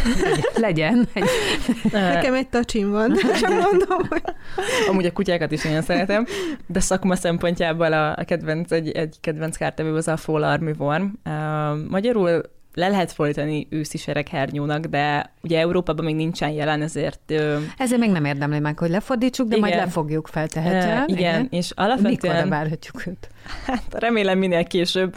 Legyen. 0.55 1.09
Egy... 1.13 1.25
Nekem 1.93 2.35
egy 2.35 2.49
tacsim 2.49 2.91
van, 2.91 3.15
csak 3.41 3.51
mondom, 3.51 4.09
hogy... 4.09 4.23
Amúgy 4.89 5.07
a 5.07 5.13
kutyákat 5.13 5.53
is 5.53 5.63
nagyon 5.63 5.83
szeretem, 5.83 6.27
de 6.67 6.81
szakma 6.81 7.17
szempontjából 7.17 7.93
a, 7.93 8.11
a 8.11 8.25
kedvenc, 8.25 8.73
egy, 8.73 8.91
egy 8.91 9.17
kedvenc 9.21 9.57
kártevő 9.57 9.95
az 9.95 10.09
a 10.09 10.17
Fall 10.17 10.45
Army 10.45 10.73
Worm. 10.79 11.05
Uh, 11.25 11.89
magyarul 11.89 12.43
le 12.75 12.89
lehet 12.89 13.13
folytani 13.13 13.67
őszi 13.71 13.99
sereghernyónak, 13.99 14.85
de 14.85 15.33
ugye 15.43 15.59
Európában 15.59 16.05
még 16.05 16.15
nincsen 16.15 16.51
jelen, 16.51 16.83
ezért... 16.83 17.33
Ezért 17.77 18.01
még 18.01 18.11
nem 18.11 18.25
érdemli 18.25 18.59
meg, 18.59 18.79
hogy 18.79 18.91
lefordítsuk, 18.91 19.49
de 19.49 19.57
igen. 19.57 19.69
majd 19.69 19.85
lefogjuk 19.85 20.29
feltehetően. 20.29 21.05
igen, 21.07 21.19
igen, 21.19 21.49
és 21.51 21.71
alapvetően... 21.71 22.35
Mikor 22.35 22.49
várhatjuk 22.49 23.07
őt? 23.07 23.29
Hát 23.67 23.85
remélem 23.91 24.39
minél 24.39 24.65
később, 24.65 25.15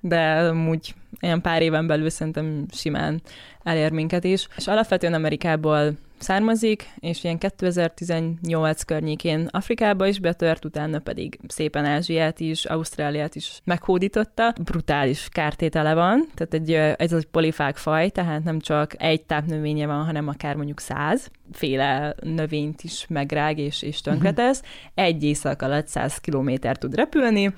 de 0.00 0.52
úgy 0.52 0.94
ilyen 1.20 1.40
pár 1.40 1.62
éven 1.62 1.86
belül 1.86 2.10
szerintem 2.10 2.66
simán 2.72 3.20
elér 3.62 3.90
minket 3.90 4.24
is. 4.24 4.48
És 4.56 4.66
alapvetően 4.66 5.14
Amerikából 5.14 5.92
származik, 6.18 6.92
és 6.98 7.24
ilyen 7.24 7.38
2018 7.38 8.82
környékén 8.82 9.48
Afrikába 9.50 10.06
is 10.06 10.18
betört, 10.18 10.64
utána 10.64 10.98
pedig 10.98 11.38
szépen 11.48 11.84
Ázsiát 11.84 12.40
is, 12.40 12.64
Ausztráliát 12.64 13.34
is 13.34 13.60
meghódította. 13.64 14.54
Brutális 14.64 15.28
kártétele 15.30 15.94
van, 15.94 16.28
tehát 16.34 16.54
egy, 16.54 16.72
ez 17.04 17.12
egy 17.12 17.26
polifák 17.26 17.76
faj, 17.76 18.08
tehát 18.08 18.44
nem 18.44 18.60
csak 18.60 19.02
egy 19.02 19.22
tápnövénye 19.22 19.86
van, 19.86 20.04
hanem 20.04 20.28
akár 20.28 20.54
mondjuk 20.54 20.80
száz 20.80 21.30
féle 21.52 22.14
növényt 22.22 22.82
is 22.82 23.06
megrág 23.08 23.58
és, 23.58 23.82
és 23.82 24.00
tönkretesz. 24.00 24.62
Egy 24.94 25.24
éjszak 25.24 25.62
alatt 25.62 25.86
100 25.86 26.16
kilométer 26.16 26.78
tud 26.78 26.94
repülni, 26.94 27.52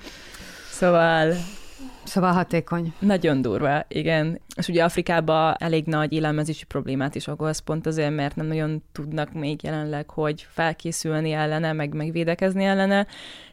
Szóval 0.73 1.33
Szóval 2.03 2.31
hatékony. 2.31 2.93
Nagyon 2.99 3.41
durva, 3.41 3.85
igen. 3.87 4.41
És 4.55 4.67
ugye 4.67 4.83
Afrikában 4.83 5.55
elég 5.59 5.85
nagy 5.85 6.13
élelmezési 6.13 6.65
problémát 6.65 7.15
is 7.15 7.27
okoz, 7.27 7.59
pont 7.59 7.85
azért, 7.85 8.15
mert 8.15 8.35
nem 8.35 8.45
nagyon 8.45 8.83
tudnak 8.91 9.33
még 9.33 9.63
jelenleg, 9.63 10.09
hogy 10.09 10.47
felkészülni 10.49 11.31
ellene, 11.31 11.73
meg 11.73 11.93
megvédekezni 11.93 12.63
ellene, 12.63 13.07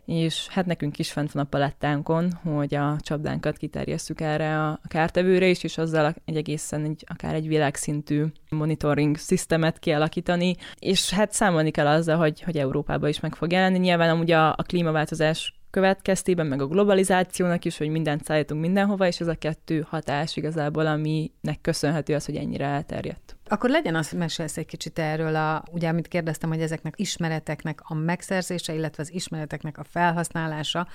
és 0.04 0.49
hát 0.49 0.66
nekünk 0.66 0.99
is 0.99 1.12
fent 1.12 1.33
van 1.33 1.42
a 1.45 1.49
palettánkon, 1.49 2.33
hogy 2.33 2.75
a 2.75 2.97
csapdánkat 3.00 3.57
kiterjesszük 3.57 4.21
erre 4.21 4.66
a 4.66 4.80
kártevőre 4.88 5.47
is, 5.47 5.64
és 5.64 5.78
azzal 5.78 6.14
egy 6.25 6.37
egészen 6.37 6.85
egy, 6.85 7.04
akár 7.09 7.35
egy 7.35 7.49
világszintű 7.49 8.25
monitoring 8.49 9.16
szisztemet 9.16 9.78
kialakítani, 9.78 10.57
és 10.78 11.11
hát 11.11 11.33
számolni 11.33 11.71
kell 11.71 11.87
azzal, 11.87 12.16
hogy, 12.16 12.42
hogy 12.42 12.59
Európában 12.59 13.09
is 13.09 13.21
meg 13.21 13.35
fog 13.35 13.52
jelenni. 13.52 13.78
Nyilván 13.78 14.11
amúgy 14.11 14.30
a, 14.30 14.49
a 14.49 14.62
klímaváltozás 14.66 15.60
következtében, 15.71 16.47
meg 16.47 16.61
a 16.61 16.67
globalizációnak 16.67 17.65
is, 17.65 17.79
hogy 17.79 17.89
mindent 17.89 18.25
szállítunk 18.25 18.61
mindenhova, 18.61 19.07
és 19.07 19.21
ez 19.21 19.29
a 19.29 19.35
kettő 19.35 19.87
hatás 19.89 20.37
igazából, 20.37 20.87
aminek 20.87 21.61
köszönhető 21.61 22.15
az, 22.15 22.25
hogy 22.25 22.37
ennyire 22.37 22.65
elterjedt. 22.65 23.39
Akkor 23.52 23.71
legyen 23.71 23.95
az, 23.95 24.12
mesélsz 24.12 24.57
egy 24.57 24.66
kicsit 24.66 24.99
erről, 24.99 25.37
a, 25.37 25.62
ugye 25.73 25.88
amit 25.88 26.09
kérdeztem, 26.09 26.49
hogy 26.49 26.61
ezeknek 26.61 26.95
ismereteknek 26.97 27.80
a 27.83 27.95
megszerzése, 27.95 28.75
illetve 28.75 29.02
az 29.02 29.12
ismereteknek 29.12 29.78
a 29.78 29.85
felhasználása, 29.85 30.87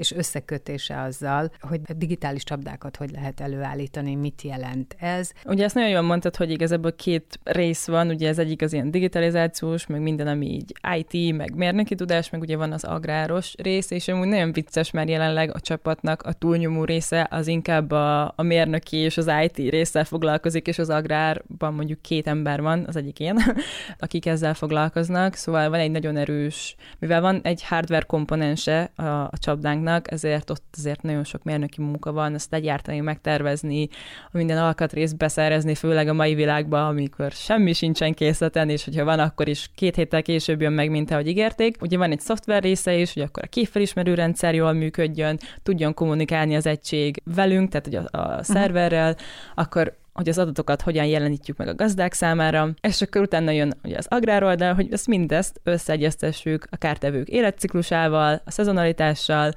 és 0.00 0.12
összekötése 0.12 1.00
azzal, 1.00 1.50
hogy 1.60 1.80
digitális 1.80 2.44
csapdákat 2.44 2.96
hogy 2.96 3.10
lehet 3.10 3.40
előállítani, 3.40 4.14
mit 4.14 4.42
jelent 4.42 4.96
ez. 4.98 5.30
Ugye 5.44 5.64
ezt 5.64 5.74
nagyon 5.74 5.90
jól 5.90 6.00
mondtad, 6.02 6.36
hogy 6.36 6.50
igazából 6.50 6.92
két 6.92 7.40
rész 7.44 7.86
van, 7.86 8.08
ugye 8.08 8.28
ez 8.28 8.38
egyik 8.38 8.62
az 8.62 8.72
ilyen 8.72 8.90
digitalizációs, 8.90 9.86
meg 9.86 10.00
minden, 10.00 10.26
ami 10.26 10.46
így 10.46 10.72
IT, 10.96 11.36
meg 11.36 11.54
mérnöki 11.54 11.94
tudás, 11.94 12.30
meg 12.30 12.40
ugye 12.40 12.56
van 12.56 12.72
az 12.72 12.84
agráros 12.84 13.54
rész, 13.58 13.90
és 13.90 14.08
amúgy 14.08 14.28
nagyon 14.28 14.52
vicces, 14.52 14.90
mert 14.90 15.08
jelenleg 15.08 15.54
a 15.54 15.60
csapatnak 15.60 16.22
a 16.22 16.32
túlnyomó 16.32 16.84
része 16.84 17.26
az 17.30 17.46
inkább 17.46 17.90
a, 17.90 18.32
a 18.36 18.42
mérnöki 18.42 18.96
és 18.96 19.16
az 19.16 19.30
IT 19.42 19.70
résszel 19.70 20.04
foglalkozik, 20.04 20.66
és 20.66 20.78
az 20.78 20.90
agrárban 20.90 21.74
mondjuk 21.74 21.99
két 22.00 22.26
ember 22.26 22.60
van, 22.60 22.84
az 22.86 22.96
egyik 22.96 23.20
én, 23.20 23.36
akik 23.98 24.26
ezzel 24.26 24.54
foglalkoznak, 24.54 25.34
szóval 25.34 25.70
van 25.70 25.80
egy 25.80 25.90
nagyon 25.90 26.16
erős, 26.16 26.76
mivel 26.98 27.20
van 27.20 27.40
egy 27.42 27.64
hardware 27.64 28.04
komponense 28.06 28.90
a, 28.96 29.02
a 29.02 29.32
csapdánknak, 29.38 30.10
ezért 30.10 30.50
ott 30.50 30.74
azért 30.76 31.02
nagyon 31.02 31.24
sok 31.24 31.42
mérnöki 31.42 31.80
munka 31.80 32.12
van, 32.12 32.34
ezt 32.34 32.50
legyártani, 32.50 33.00
megtervezni, 33.00 33.88
minden 34.30 34.58
alkatrészt 34.58 35.16
beszerezni, 35.16 35.74
főleg 35.74 36.08
a 36.08 36.12
mai 36.12 36.34
világban, 36.34 36.86
amikor 36.86 37.30
semmi 37.30 37.72
sincsen 37.72 38.14
készleten, 38.14 38.68
és 38.68 38.84
hogyha 38.84 39.04
van, 39.04 39.18
akkor 39.18 39.48
is 39.48 39.70
két 39.74 39.96
héttel 39.96 40.22
később 40.22 40.60
jön 40.60 40.72
meg, 40.72 40.90
mint 40.90 41.10
ahogy 41.10 41.28
ígérték. 41.28 41.76
Ugye 41.80 41.96
van 41.96 42.10
egy 42.10 42.20
szoftver 42.20 42.62
része 42.62 42.94
is, 42.96 43.12
hogy 43.12 43.22
akkor 43.22 43.42
a 43.44 43.46
képfelismerő 43.46 44.14
rendszer 44.14 44.54
jól 44.54 44.72
működjön, 44.72 45.38
tudjon 45.62 45.94
kommunikálni 45.94 46.56
az 46.56 46.66
egység 46.66 47.22
velünk, 47.34 47.70
tehát 47.70 47.86
hogy 47.86 47.94
a, 47.94 48.18
a 48.20 48.42
szerverrel, 48.42 49.16
akkor 49.54 49.98
hogy 50.12 50.28
az 50.28 50.38
adatokat 50.38 50.82
hogyan 50.82 51.04
jelenítjük 51.04 51.56
meg 51.56 51.68
a 51.68 51.74
gazdák 51.74 52.12
számára, 52.12 52.68
és 52.80 53.02
akkor 53.02 53.22
utána 53.22 53.50
jön 53.50 53.74
ugye 53.84 53.96
az 53.96 54.06
agrároldal, 54.08 54.74
hogy 54.74 54.92
ezt 54.92 55.06
mindezt 55.06 55.60
összeegyeztessük 55.62 56.66
a 56.70 56.76
kártevők 56.76 57.28
életciklusával, 57.28 58.40
a 58.44 58.50
szezonalitással, 58.50 59.52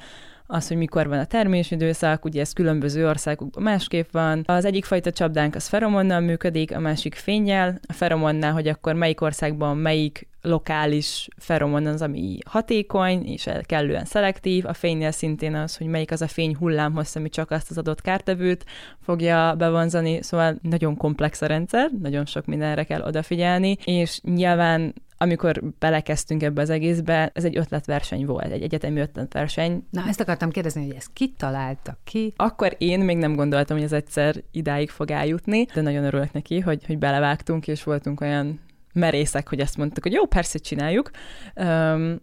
az, 0.48 0.68
hogy 0.68 0.78
mikor 0.78 1.08
van 1.08 1.20
a 1.20 1.26
termésidőszak, 1.26 2.26
ugye 2.26 2.42
ez 2.42 2.54
különböző 2.54 3.08
országokban 3.08 3.64
másképp 3.64 4.12
van. 4.12 4.44
Az 4.46 4.66
egyik 4.66 4.86
fajta 4.86 5.12
csapdánk 5.12 5.56
az 5.56 5.68
feromonnal 5.68 6.20
működik, 6.20 6.76
a 6.76 6.80
másik 6.80 7.16
fényjel. 7.16 7.80
A 7.88 7.94
feromonnál, 7.94 8.52
hogy 8.54 8.68
akkor 8.68 8.94
melyik 8.94 9.22
országban 9.22 9.78
melyik 9.78 10.28
lokális 10.42 11.28
feromon 11.38 11.86
az, 11.86 12.02
ami 12.02 12.38
hatékony 12.46 13.26
és 13.26 13.50
kellően 13.62 14.06
szelektív, 14.06 14.66
a 14.66 14.74
fénynél 14.74 15.12
szintén 15.12 15.56
az, 15.56 15.78
hogy 15.78 15.88
melyik 15.88 16.12
az 16.12 16.22
a 16.22 16.28
fény 16.28 16.56
hullámhossz, 16.56 17.16
ami 17.16 17.30
csak 17.30 17.52
azt 17.52 17.70
az 17.70 17.78
adott 17.78 18.02
kártevőt 18.02 18.66
fogja 19.02 19.56
bevonzani, 19.58 20.22
szóval 20.22 20.56
nagyon 20.62 20.98
komplex 20.98 21.42
a 21.42 21.46
rendszer, 21.46 21.90
nagyon 22.02 22.26
sok 22.26 22.46
mindenre 22.46 22.84
kell 22.84 23.02
odafigyelni, 23.02 23.78
és 23.86 24.20
nyilván 24.24 24.94
amikor 25.24 25.62
belekezdtünk 25.80 26.44
ebbe 26.44 26.62
az 26.62 26.70
egészbe, 26.70 27.32
ez 27.34 27.44
egy 27.44 27.58
ötletverseny 27.58 28.26
volt, 28.26 28.52
egy 28.52 28.62
egyetemi 28.62 29.00
ötletverseny. 29.00 29.88
Na, 29.90 30.04
ezt 30.08 30.20
akartam 30.20 30.50
kérdezni, 30.50 30.86
hogy 30.86 30.96
ezt 30.96 31.10
ki 31.14 31.34
találta 31.38 31.98
ki? 32.04 32.34
Akkor 32.36 32.76
én 32.78 33.00
még 33.00 33.18
nem 33.18 33.36
gondoltam, 33.36 33.76
hogy 33.76 33.86
ez 33.86 33.92
egyszer 33.92 34.36
idáig 34.52 34.90
fog 34.90 35.12
eljutni, 35.12 35.66
de 35.74 35.82
nagyon 35.82 36.04
örülök 36.04 36.32
neki, 36.32 36.60
hogy, 36.60 36.86
hogy 36.86 36.98
belevágtunk, 36.98 37.68
és 37.68 37.84
voltunk 37.84 38.22
olyan 38.22 38.60
merészek, 38.94 39.50
hogy 39.50 39.60
ezt 39.60 39.78
mondtuk, 39.78 40.04
hogy 40.04 40.14
jó, 40.14 40.26
persze 40.26 40.60
csináljuk. 40.60 41.12
Um, 41.56 42.22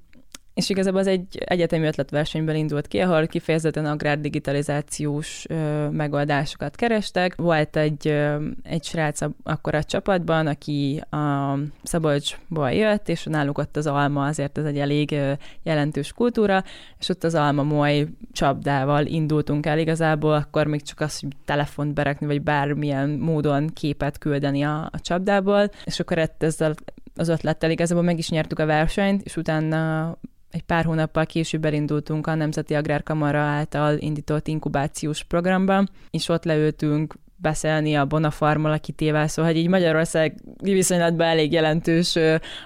és 0.54 0.68
igazából 0.68 1.00
az 1.00 1.06
egy 1.06 1.38
egyetemi 1.44 1.86
ötletversenyből 1.86 2.54
indult 2.54 2.86
ki, 2.86 2.98
ahol 2.98 3.26
kifejezetten 3.26 3.86
agrárdigitalizációs 3.86 5.44
ö, 5.48 5.88
megoldásokat 5.88 6.76
kerestek. 6.76 7.34
Volt 7.34 7.76
egy, 7.76 8.08
ö, 8.08 8.46
egy 8.62 8.84
srác 8.84 9.20
akkor 9.42 9.74
a 9.74 9.82
csapatban, 9.82 10.46
aki 10.46 11.02
a 11.10 11.54
Szabolcsból 11.82 12.70
jött, 12.70 13.08
és 13.08 13.24
náluk 13.24 13.58
ott 13.58 13.76
az 13.76 13.86
alma, 13.86 14.26
azért 14.26 14.58
ez 14.58 14.64
egy 14.64 14.78
elég 14.78 15.12
ö, 15.12 15.32
jelentős 15.62 16.12
kultúra, 16.12 16.64
és 16.98 17.08
ott 17.08 17.24
az 17.24 17.34
alma 17.34 17.62
moly 17.62 18.06
csapdával 18.32 19.06
indultunk 19.06 19.66
el 19.66 19.78
igazából, 19.78 20.34
akkor 20.34 20.66
még 20.66 20.82
csak 20.82 21.00
az, 21.00 21.20
hogy 21.20 21.30
telefont 21.44 21.94
berekni, 21.94 22.26
vagy 22.26 22.42
bármilyen 22.42 23.10
módon 23.10 23.68
képet 23.74 24.18
küldeni 24.18 24.62
a, 24.62 24.88
a 24.92 25.00
csapdából, 25.00 25.70
és 25.84 26.00
akkor 26.00 26.28
ezzel 26.38 26.74
az 27.14 27.28
ötlettel 27.28 27.70
igazából 27.70 28.04
meg 28.04 28.18
is 28.18 28.30
nyertük 28.30 28.58
a 28.58 28.66
versenyt, 28.66 29.22
és 29.22 29.36
utána 29.36 30.16
egy 30.50 30.62
pár 30.62 30.84
hónappal 30.84 31.26
később 31.26 31.64
elindultunk 31.64 32.26
a 32.26 32.34
Nemzeti 32.34 32.74
Agrárkamara 32.74 33.38
által 33.38 33.98
indított 33.98 34.48
inkubációs 34.48 35.24
programba, 35.24 35.84
és 36.10 36.28
ott 36.28 36.44
leültünk 36.44 37.14
beszélni 37.40 37.94
a 37.94 38.04
Bonafarmal, 38.04 38.72
akitével, 38.72 39.28
szóval, 39.28 39.50
hogy 39.50 39.60
így 39.60 39.68
Magyarország 39.68 40.34
viszonylatban 40.62 41.26
elég 41.26 41.52
jelentős 41.52 42.18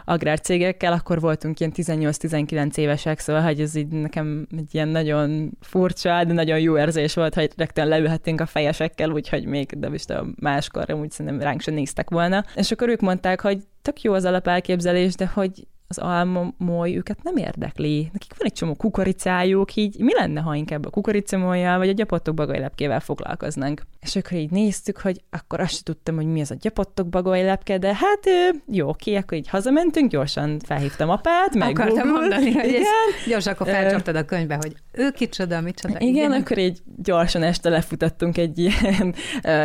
agrárcégekkel, 0.04 0.92
akkor 0.92 1.20
voltunk 1.20 1.60
ilyen 1.60 1.72
18-19 1.76 2.76
évesek, 2.76 3.18
szóval, 3.18 3.42
hogy 3.42 3.60
ez 3.60 3.74
így 3.74 3.88
nekem 3.88 4.46
egy 4.56 4.74
ilyen 4.74 4.88
nagyon 4.88 5.50
furcsa, 5.60 6.24
de 6.24 6.32
nagyon 6.32 6.60
jó 6.60 6.78
érzés 6.78 7.14
volt, 7.14 7.34
hogy 7.34 7.50
rögtön 7.56 7.88
leülhettünk 7.88 8.40
a 8.40 8.46
fejesekkel, 8.46 9.10
úgyhogy 9.10 9.44
még, 9.44 9.78
de 9.78 9.88
is 9.92 10.06
a 10.06 10.26
máskor 10.40 10.92
úgy 10.92 11.10
szerintem 11.10 11.40
ránk 11.40 11.60
sem 11.60 11.74
néztek 11.74 12.10
volna. 12.10 12.44
És 12.54 12.70
akkor 12.70 12.88
ők 12.88 13.00
mondták, 13.00 13.40
hogy 13.40 13.58
tök 13.82 14.02
jó 14.02 14.12
az 14.12 14.24
alapelképzelés, 14.24 15.14
de 15.14 15.30
hogy 15.34 15.66
az 15.96 16.04
almamoly 16.04 16.96
őket 16.96 17.22
nem 17.22 17.36
érdekli. 17.36 18.08
Nekik 18.12 18.34
van 18.38 18.46
egy 18.46 18.52
csomó 18.52 18.74
kukoricájuk, 18.74 19.74
így 19.74 19.98
mi 19.98 20.14
lenne, 20.14 20.40
ha 20.40 20.54
inkább 20.54 20.86
a 20.86 20.90
kukoricamolya 20.90 21.78
vagy 21.78 21.88
a 21.88 21.92
gyapottok 21.92 22.34
bagajlepkével 22.34 23.00
foglalkoznánk. 23.00 23.82
És 24.00 24.16
akkor 24.16 24.32
így 24.38 24.50
néztük, 24.50 25.00
hogy 25.00 25.20
akkor 25.30 25.60
azt 25.60 25.72
sem 25.72 25.80
tudtam, 25.82 26.14
hogy 26.14 26.26
mi 26.26 26.40
az 26.40 26.50
a 26.50 26.56
gyapottok 26.60 27.08
bagajlepke, 27.08 27.78
de 27.78 27.94
hát 27.94 28.20
jó, 28.66 28.88
oké, 28.88 29.14
akkor 29.14 29.38
így 29.38 29.48
hazamentünk, 29.48 30.10
gyorsan 30.10 30.58
felhívtam 30.58 31.08
apát, 31.08 31.54
meg 31.54 31.68
Akartam 31.68 32.08
Google. 32.08 32.20
mondani, 32.20 32.52
hogy 32.52 32.68
igen. 32.68 32.82
gyorsan 33.26 33.52
akkor 33.52 33.66
felcsaptad 33.66 34.16
a 34.16 34.24
könyvbe, 34.24 34.54
hogy 34.54 34.72
ő 34.92 35.10
kicsoda, 35.10 35.60
micsoda. 35.60 35.94
Igen, 35.98 36.14
igen, 36.14 36.32
akkor 36.32 36.58
így 36.58 36.78
gyorsan 36.96 37.42
este 37.42 37.68
lefutottunk 37.68 38.38
egy 38.38 38.58
ilyen 38.58 39.14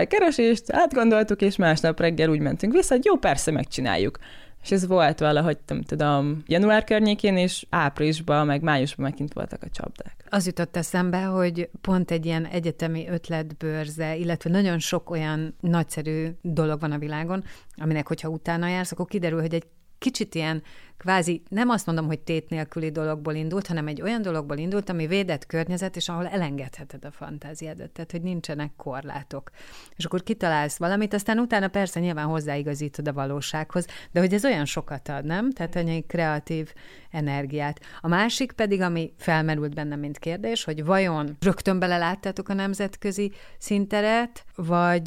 keresést, 0.07 0.63
átgondoltuk, 0.71 1.41
és 1.41 1.55
másnap 1.55 1.99
reggel 1.99 2.29
úgy 2.29 2.39
mentünk 2.39 2.73
vissza, 2.73 2.93
hogy 2.93 3.05
jó, 3.05 3.15
persze 3.15 3.51
megcsináljuk. 3.51 4.19
És 4.61 4.71
ez 4.71 4.87
volt 4.87 5.19
valahogy, 5.19 5.57
nem 5.67 5.81
tudom, 5.81 6.43
január 6.47 6.83
környékén, 6.83 7.37
és 7.37 7.65
áprilisban, 7.69 8.45
meg 8.45 8.61
májusban 8.61 9.09
megint 9.09 9.33
voltak 9.33 9.63
a 9.63 9.69
csapdák. 9.69 10.25
Az 10.29 10.45
jutott 10.45 10.75
eszembe, 10.75 11.23
hogy 11.23 11.69
pont 11.81 12.11
egy 12.11 12.25
ilyen 12.25 12.45
egyetemi 12.45 13.07
ötletbőrze, 13.09 14.15
illetve 14.15 14.49
nagyon 14.49 14.79
sok 14.79 15.09
olyan 15.09 15.55
nagyszerű 15.59 16.27
dolog 16.41 16.79
van 16.79 16.91
a 16.91 16.97
világon, 16.97 17.43
aminek, 17.75 18.07
hogyha 18.07 18.29
utána 18.29 18.67
jársz, 18.67 18.91
akkor 18.91 19.05
kiderül, 19.05 19.39
hogy 19.39 19.53
egy 19.53 19.65
kicsit 19.99 20.35
ilyen 20.35 20.63
kvázi 20.99 21.41
nem 21.49 21.69
azt 21.69 21.85
mondom, 21.85 22.05
hogy 22.05 22.19
tét 22.19 22.49
nélküli 22.49 22.91
dologból 22.91 23.33
indult, 23.33 23.67
hanem 23.67 23.87
egy 23.87 24.01
olyan 24.01 24.21
dologból 24.21 24.57
indult, 24.57 24.89
ami 24.89 25.07
védett 25.07 25.45
környezet, 25.45 25.95
és 25.95 26.09
ahol 26.09 26.27
elengedheted 26.27 27.05
a 27.05 27.11
fantáziádat, 27.11 27.89
tehát 27.89 28.11
hogy 28.11 28.21
nincsenek 28.21 28.71
korlátok. 28.77 29.49
És 29.95 30.05
akkor 30.05 30.23
kitalálsz 30.23 30.77
valamit, 30.77 31.13
aztán 31.13 31.39
utána 31.39 31.67
persze 31.67 31.99
nyilván 31.99 32.25
hozzáigazítod 32.25 33.07
a 33.07 33.13
valósághoz, 33.13 33.85
de 34.11 34.19
hogy 34.19 34.33
ez 34.33 34.45
olyan 34.45 34.65
sokat 34.65 35.09
ad, 35.09 35.25
nem? 35.25 35.51
Tehát 35.51 35.75
egy 35.75 36.05
kreatív 36.07 36.73
energiát. 37.11 37.79
A 38.01 38.07
másik 38.07 38.51
pedig, 38.51 38.81
ami 38.81 39.13
felmerült 39.17 39.75
bennem, 39.75 39.99
mint 39.99 40.19
kérdés, 40.19 40.63
hogy 40.63 40.85
vajon 40.85 41.37
rögtön 41.39 41.79
beleláttátok 41.79 42.49
a 42.49 42.53
nemzetközi 42.53 43.31
szinteret, 43.57 44.45
vagy 44.55 45.05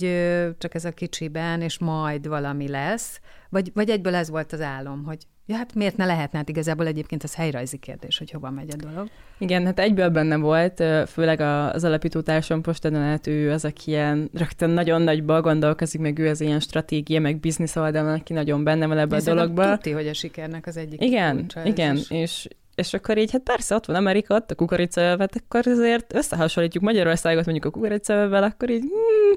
csak 0.58 0.75
ez 0.75 0.84
a 0.84 0.90
kicsiben, 0.90 1.61
és 1.61 1.78
majd 1.78 2.28
valami 2.28 2.68
lesz, 2.68 3.20
vagy, 3.52 3.71
vagy 3.75 3.90
egyből 3.90 4.14
ez 4.14 4.30
volt 4.30 4.52
az 4.52 4.61
álom, 4.61 5.04
hogy 5.04 5.18
Ja, 5.47 5.56
hát 5.56 5.75
miért 5.75 5.97
ne 5.97 6.06
lehetne? 6.06 6.38
Hát 6.38 6.49
igazából 6.49 6.87
egyébként 6.87 7.23
az 7.23 7.35
helyrajzi 7.35 7.76
kérdés, 7.76 8.18
hogy 8.18 8.30
hova 8.30 8.50
megy 8.50 8.71
a 8.71 8.76
dolog. 8.76 9.09
Igen, 9.38 9.64
hát 9.64 9.78
egyből 9.78 10.09
benne 10.09 10.37
volt, 10.37 10.82
főleg 11.09 11.40
az 11.75 11.85
alapító 11.85 12.21
társam 12.21 12.62
Postadonet, 12.62 13.26
ő 13.26 13.50
az, 13.50 13.64
aki 13.64 13.90
ilyen 13.90 14.30
rögtön 14.32 14.71
nagyon 14.71 15.02
nagyba 15.02 15.40
gondolkozik, 15.40 16.00
meg 16.00 16.18
ő 16.18 16.28
az 16.28 16.40
ilyen 16.40 16.61
stratégia, 16.61 17.21
meg 17.21 17.40
biznisz 17.40 17.76
oldalon, 17.76 18.14
aki 18.14 18.32
nagyon 18.32 18.64
benne 18.64 18.87
van 18.87 18.99
ebbe 18.99 19.16
a 19.16 19.21
dologba. 19.21 19.71
Tudti, 19.71 19.90
hogy 19.90 20.09
a 20.09 20.14
sikernek 20.14 20.66
az 20.66 20.76
egyik 20.76 21.02
Igen, 21.02 21.37
kulcsa, 21.37 21.64
igen, 21.64 21.97
is. 21.97 22.11
és 22.11 22.49
és 22.75 22.94
akkor 22.94 23.18
így, 23.18 23.30
hát 23.30 23.42
persze, 23.42 23.75
ott 23.75 23.87
van 23.87 23.97
Amerika, 23.97 24.35
ott 24.35 24.50
a 24.50 24.54
kukoricaövet, 24.54 25.42
akkor 25.44 25.66
azért 25.66 26.14
összehasonlítjuk 26.14 26.85
Magyarországot 26.85 27.44
mondjuk 27.44 27.64
a 27.64 27.71
kukoricaövel, 27.71 28.42
akkor 28.42 28.71
így 28.71 28.80
hmm, 28.80 29.37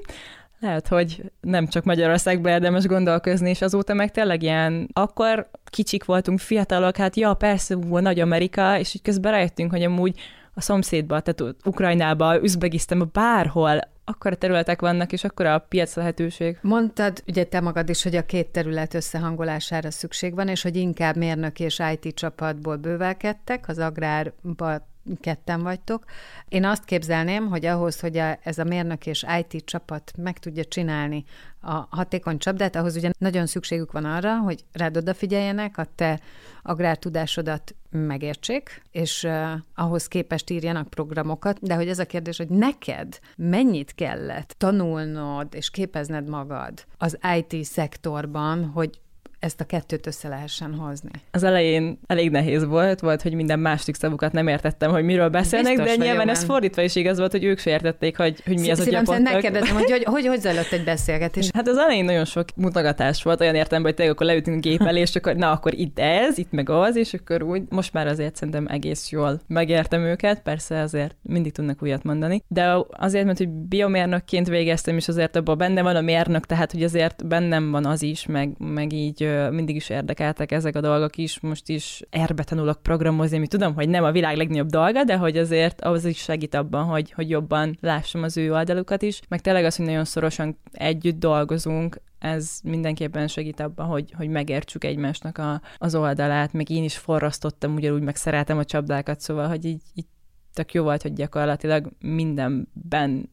lehet, 0.60 0.88
hogy 0.88 1.32
nem 1.40 1.66
csak 1.66 1.84
Magyarországban 1.84 2.52
érdemes 2.52 2.86
gondolkozni, 2.86 3.48
és 3.48 3.62
azóta 3.62 3.94
meg 3.94 4.10
tényleg 4.10 4.42
ilyen, 4.42 4.88
akkor 4.92 5.50
kicsik 5.64 6.04
voltunk, 6.04 6.38
fiatalok, 6.38 6.96
hát 6.96 7.16
ja, 7.16 7.34
persze, 7.34 7.76
ú, 7.76 7.98
nagy 7.98 8.20
Amerika, 8.20 8.78
és 8.78 8.94
így 8.94 9.02
közben 9.02 9.32
rájöttünk, 9.32 9.70
hogy 9.70 9.82
amúgy 9.82 10.20
a 10.54 10.60
szomszédba, 10.60 11.20
tehát 11.20 11.54
Ukrajnába, 11.64 12.42
Üzbegisztánba, 12.42 13.04
bárhol 13.12 13.80
akkor 14.08 14.32
a 14.32 14.36
területek 14.36 14.80
vannak, 14.80 15.12
és 15.12 15.24
akkor 15.24 15.46
a 15.46 15.58
piac 15.58 15.96
lehetőség. 15.96 16.58
Mondtad 16.62 17.22
ugye 17.26 17.44
te 17.44 17.60
magad 17.60 17.88
is, 17.88 18.02
hogy 18.02 18.16
a 18.16 18.26
két 18.26 18.46
terület 18.46 18.94
összehangolására 18.94 19.90
szükség 19.90 20.34
van, 20.34 20.48
és 20.48 20.62
hogy 20.62 20.76
inkább 20.76 21.16
mérnök 21.16 21.60
és 21.60 21.82
IT 21.92 22.14
csapatból 22.14 22.76
bővelkedtek, 22.76 23.68
az 23.68 23.78
agrárba 23.78 24.86
ketten 25.20 25.62
vagytok. 25.62 26.04
Én 26.48 26.64
azt 26.64 26.84
képzelném, 26.84 27.46
hogy 27.46 27.66
ahhoz, 27.66 28.00
hogy 28.00 28.16
a, 28.16 28.38
ez 28.42 28.58
a 28.58 28.64
mérnök 28.64 29.06
és 29.06 29.24
IT 29.38 29.64
csapat 29.64 30.12
meg 30.16 30.38
tudja 30.38 30.64
csinálni 30.64 31.24
a 31.60 31.86
hatékony 31.90 32.38
csapdát, 32.38 32.76
ahhoz 32.76 32.96
ugye 32.96 33.10
nagyon 33.18 33.46
szükségük 33.46 33.92
van 33.92 34.04
arra, 34.04 34.38
hogy 34.38 34.64
rád 34.72 34.96
odafigyeljenek, 34.96 35.78
a 35.78 35.86
te 35.94 36.20
agrártudásodat 36.62 37.74
megértsék, 37.90 38.82
és 38.90 39.22
uh, 39.22 39.50
ahhoz 39.74 40.08
képest 40.08 40.50
írjanak 40.50 40.90
programokat, 40.90 41.58
de 41.60 41.74
hogy 41.74 41.88
ez 41.88 41.98
a 41.98 42.06
kérdés, 42.06 42.36
hogy 42.36 42.48
neked 42.48 43.18
mennyit 43.36 43.94
kellett 43.94 44.54
tanulnod 44.58 45.54
és 45.54 45.70
képezned 45.70 46.28
magad 46.28 46.84
az 46.98 47.18
IT 47.36 47.64
szektorban, 47.64 48.64
hogy 48.64 49.00
ezt 49.38 49.60
a 49.60 49.64
kettőt 49.64 50.06
össze 50.06 50.28
lehessen 50.28 50.74
hozni. 50.74 51.10
Az 51.30 51.42
elején 51.42 51.98
elég 52.06 52.30
nehéz 52.30 52.64
volt, 52.64 53.00
volt, 53.00 53.22
hogy 53.22 53.34
minden 53.34 53.58
másik 53.58 53.94
szavukat 53.94 54.32
nem 54.32 54.48
értettem, 54.48 54.90
hogy 54.90 55.04
miről 55.04 55.28
beszélnek, 55.28 55.76
Biztos 55.76 55.96
de 55.96 56.04
nyilván 56.04 56.28
ez 56.28 56.44
fordítva 56.44 56.82
is 56.82 56.96
igaz 56.96 57.18
volt, 57.18 57.30
hogy 57.30 57.44
ők 57.44 57.58
se 57.58 57.70
értették, 57.70 58.16
hogy, 58.16 58.42
hogy 58.46 58.58
mi 58.58 58.70
az, 58.70 58.78
hogy 58.78 58.88
gyakorlatilag. 58.88 59.32
megkérdezem, 59.32 59.74
hogy 59.74 59.90
hogy, 59.90 60.04
hogy 60.04 60.26
hogy 60.26 60.40
zajlott 60.40 60.72
egy 60.72 60.84
beszélgetés. 60.84 61.48
Hát 61.54 61.68
az 61.68 61.76
elején 61.76 62.04
nagyon 62.04 62.24
sok 62.24 62.48
mutogatás 62.56 63.22
volt, 63.22 63.40
olyan 63.40 63.54
értelemben, 63.54 63.92
hogy 63.92 63.94
tényleg 63.94 64.14
akkor 64.14 64.26
leütünk 64.26 64.62
gép 64.62 64.80
elé, 64.80 65.00
és 65.00 65.16
akkor 65.16 65.36
na, 65.36 65.50
akkor 65.50 65.74
itt 65.74 65.98
ez, 65.98 66.38
itt 66.38 66.50
meg 66.50 66.70
az, 66.70 66.96
és 66.96 67.14
akkor 67.14 67.42
úgy, 67.42 67.62
most 67.68 67.92
már 67.92 68.06
azért 68.06 68.36
szerintem 68.36 68.66
egész 68.68 69.10
jól 69.10 69.40
megértem 69.46 70.02
őket, 70.02 70.42
persze 70.42 70.80
azért 70.80 71.16
mindig 71.22 71.52
tudnak 71.52 71.82
újat 71.82 72.02
mondani, 72.02 72.42
de 72.48 72.76
azért, 72.90 73.24
mert 73.24 73.38
hogy 73.38 73.48
biomérnökként 73.48 74.48
végeztem, 74.48 74.96
és 74.96 75.08
azért 75.08 75.36
abban 75.36 75.58
benne 75.58 75.82
van 75.82 75.96
a 75.96 76.00
mérnök, 76.00 76.46
tehát 76.46 76.72
hogy 76.72 76.82
azért 76.82 77.26
bennem 77.26 77.70
van 77.70 77.84
az 77.86 78.02
is, 78.02 78.26
meg, 78.26 78.54
meg 78.58 78.92
így 78.92 79.25
mindig 79.50 79.76
is 79.76 79.88
érdekeltek 79.88 80.52
ezek 80.52 80.76
a 80.76 80.80
dolgok 80.80 81.16
is, 81.16 81.40
most 81.40 81.68
is 81.68 82.02
erbe 82.10 82.44
tanulok 82.44 82.82
programozni, 82.82 83.36
ami 83.36 83.46
tudom, 83.46 83.74
hogy 83.74 83.88
nem 83.88 84.04
a 84.04 84.12
világ 84.12 84.36
legnagyobb 84.36 84.68
dolga, 84.68 85.04
de 85.04 85.16
hogy 85.16 85.36
azért 85.36 85.80
az 85.80 86.04
is 86.04 86.18
segít 86.18 86.54
abban, 86.54 86.84
hogy, 86.84 87.12
hogy 87.12 87.30
jobban 87.30 87.76
lássam 87.80 88.22
az 88.22 88.36
ő 88.36 88.52
oldalukat 88.52 89.02
is, 89.02 89.20
meg 89.28 89.40
tényleg 89.40 89.64
az, 89.64 89.76
hogy 89.76 89.86
nagyon 89.86 90.04
szorosan 90.04 90.58
együtt 90.72 91.18
dolgozunk, 91.18 92.00
ez 92.18 92.58
mindenképpen 92.62 93.28
segít 93.28 93.60
abban, 93.60 93.86
hogy, 93.86 94.12
hogy 94.16 94.28
megértsük 94.28 94.84
egymásnak 94.84 95.38
a, 95.38 95.60
az 95.76 95.94
oldalát, 95.94 96.52
meg 96.52 96.70
én 96.70 96.84
is 96.84 96.96
forrasztottam 96.96 97.74
ugyanúgy, 97.74 98.02
meg 98.02 98.16
szeretem 98.16 98.58
a 98.58 98.64
csapdákat, 98.64 99.20
szóval, 99.20 99.48
hogy 99.48 99.64
így, 99.64 99.82
így 99.94 100.06
tök 100.52 100.72
jó 100.74 100.82
volt, 100.82 101.02
hogy 101.02 101.12
gyakorlatilag 101.12 101.90
mindenben 102.00 103.30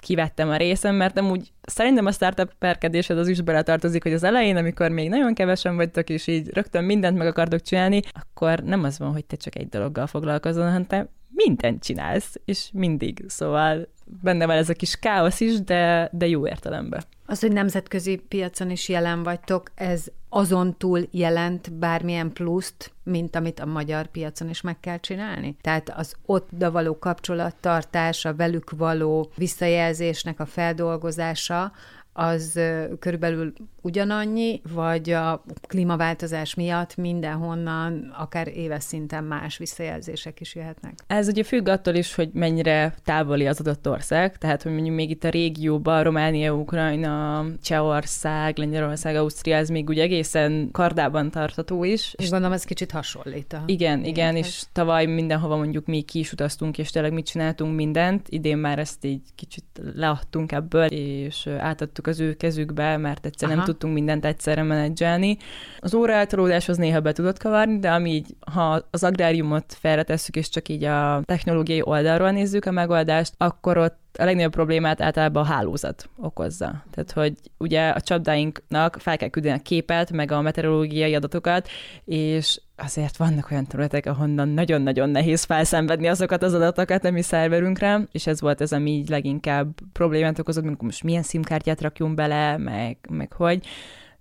kivettem 0.00 0.48
a 0.48 0.56
részem, 0.56 0.94
mert 0.94 1.18
amúgy 1.18 1.52
szerintem 1.62 2.06
a 2.06 2.12
startup 2.12 2.52
perkedésed 2.58 3.18
az 3.18 3.28
is 3.28 3.40
beletartozik, 3.40 4.02
hogy 4.02 4.12
az 4.12 4.22
elején, 4.22 4.56
amikor 4.56 4.90
még 4.90 5.08
nagyon 5.08 5.34
kevesen 5.34 5.76
vagytok, 5.76 6.10
és 6.10 6.26
így 6.26 6.48
rögtön 6.48 6.84
mindent 6.84 7.18
meg 7.18 7.26
akartok 7.26 7.62
csinálni, 7.62 8.02
akkor 8.12 8.60
nem 8.60 8.84
az 8.84 8.98
van, 8.98 9.12
hogy 9.12 9.24
te 9.24 9.36
csak 9.36 9.56
egy 9.56 9.68
dologgal 9.68 10.06
foglalkozol, 10.06 10.64
hanem 10.64 10.86
te 10.86 11.08
mindent 11.28 11.82
csinálsz, 11.82 12.34
és 12.44 12.70
mindig. 12.72 13.24
Szóval 13.26 13.88
benne 14.06 14.46
van 14.46 14.56
ez 14.56 14.68
a 14.68 14.74
kis 14.74 14.96
káosz 14.96 15.40
is, 15.40 15.60
de, 15.60 16.08
de 16.12 16.26
jó 16.26 16.46
értelemben. 16.46 17.04
Az, 17.26 17.40
hogy 17.40 17.52
nemzetközi 17.52 18.16
piacon 18.16 18.70
is 18.70 18.88
jelen 18.88 19.22
vagytok, 19.22 19.70
ez 19.74 20.04
azon 20.28 20.76
túl 20.76 21.08
jelent 21.10 21.72
bármilyen 21.72 22.32
pluszt, 22.32 22.92
mint 23.02 23.36
amit 23.36 23.60
a 23.60 23.66
magyar 23.66 24.06
piacon 24.06 24.48
is 24.48 24.60
meg 24.60 24.80
kell 24.80 25.00
csinálni? 25.00 25.56
Tehát 25.60 25.90
az 25.96 26.14
ott 26.26 26.48
való 26.58 26.98
kapcsolattartás, 26.98 28.24
a 28.24 28.34
velük 28.34 28.70
való 28.70 29.30
visszajelzésnek 29.36 30.40
a 30.40 30.46
feldolgozása, 30.46 31.72
az 32.18 32.60
körülbelül 32.98 33.52
ugyanannyi, 33.80 34.60
vagy 34.72 35.10
a 35.10 35.42
klímaváltozás 35.66 36.54
miatt 36.54 36.96
mindenhonnan, 36.96 38.14
akár 38.18 38.48
éves 38.48 38.82
szinten 38.82 39.24
más 39.24 39.56
visszajelzések 39.56 40.40
is 40.40 40.54
jöhetnek? 40.54 40.94
Ez 41.06 41.28
ugye 41.28 41.42
függ 41.42 41.68
attól 41.68 41.94
is, 41.94 42.14
hogy 42.14 42.30
mennyire 42.32 42.94
távoli 43.04 43.46
az 43.46 43.60
adott 43.60 43.88
ország, 43.88 44.38
tehát 44.38 44.62
hogy 44.62 44.72
mondjuk 44.72 44.94
még 44.94 45.10
itt 45.10 45.24
a 45.24 45.28
régióban, 45.28 46.02
Románia, 46.02 46.54
Ukrajna, 46.54 47.44
Csehország, 47.62 48.58
Lengyelország, 48.58 49.16
Ausztria, 49.16 49.56
ez 49.56 49.68
még 49.68 49.88
ugye 49.88 50.02
egészen 50.02 50.68
kardában 50.72 51.30
tartható 51.30 51.84
is. 51.84 52.14
És 52.16 52.30
gondolom 52.30 52.54
ez 52.54 52.64
kicsit 52.64 52.90
hasonlít 52.90 53.52
a 53.52 53.62
Igen, 53.66 54.04
igen, 54.04 54.36
és 54.36 54.62
tavaly 54.72 55.06
mindenhova 55.06 55.56
mondjuk 55.56 55.86
mi 55.86 56.02
ki 56.02 56.18
is 56.18 56.32
utaztunk, 56.32 56.78
és 56.78 56.90
tényleg 56.90 57.12
mit 57.12 57.26
csináltunk 57.26 57.74
mindent, 57.74 58.28
idén 58.28 58.58
már 58.58 58.78
ezt 58.78 59.04
így 59.04 59.22
kicsit 59.34 59.64
leadtunk 59.94 60.52
ebből, 60.52 60.86
és 60.86 61.46
átadtuk 61.46 62.05
az 62.06 62.20
ő 62.20 62.34
kezükbe, 62.34 62.96
mert 62.96 63.26
egyszer 63.26 63.48
nem 63.48 63.64
tudtunk 63.64 63.94
mindent 63.94 64.24
egyszerre 64.24 64.62
menedzselni. 64.62 65.36
Az 65.78 65.94
óraeltolódás 65.94 66.68
az 66.68 66.76
néha 66.76 67.00
be 67.00 67.12
tudott 67.12 67.38
kavarni, 67.38 67.78
de 67.78 67.90
ami 67.90 68.10
így, 68.10 68.34
ha 68.52 68.82
az 68.90 69.04
agráriumot 69.04 69.76
felretesszük, 69.80 70.36
és 70.36 70.48
csak 70.48 70.68
így 70.68 70.84
a 70.84 71.22
technológiai 71.24 71.82
oldalról 71.84 72.30
nézzük 72.30 72.64
a 72.64 72.70
megoldást, 72.70 73.34
akkor 73.36 73.78
ott 73.78 73.98
a 74.18 74.24
legnagyobb 74.24 74.52
problémát 74.52 75.00
általában 75.00 75.42
a 75.42 75.46
hálózat 75.46 76.08
okozza. 76.16 76.84
Tehát, 76.90 77.12
hogy 77.12 77.32
ugye 77.58 77.88
a 77.88 78.00
csapdáinknak 78.00 78.96
fel 79.00 79.16
kell 79.16 79.28
küldeni 79.28 79.58
a 79.58 79.62
képet, 79.62 80.12
meg 80.12 80.30
a 80.30 80.40
meteorológiai 80.40 81.14
adatokat, 81.14 81.68
és 82.04 82.60
azért 82.76 83.16
vannak 83.16 83.50
olyan 83.50 83.66
területek, 83.66 84.06
ahonnan 84.06 84.48
nagyon-nagyon 84.48 85.10
nehéz 85.10 85.44
felszenvedni 85.44 86.06
azokat 86.08 86.42
az 86.42 86.54
adatokat 86.54 87.04
a 87.04 87.10
mi 87.10 87.22
szerverünkre, 87.22 88.08
és 88.12 88.26
ez 88.26 88.40
volt 88.40 88.60
ez, 88.60 88.72
ami 88.72 88.90
így 88.90 89.08
leginkább 89.08 89.68
problémát 89.92 90.38
okozott, 90.38 90.64
mint 90.64 90.82
most 90.82 91.02
milyen 91.02 91.22
szimkártyát 91.22 91.80
rakjunk 91.80 92.14
bele, 92.14 92.56
meg, 92.56 92.96
meg 93.08 93.32
hogy 93.32 93.66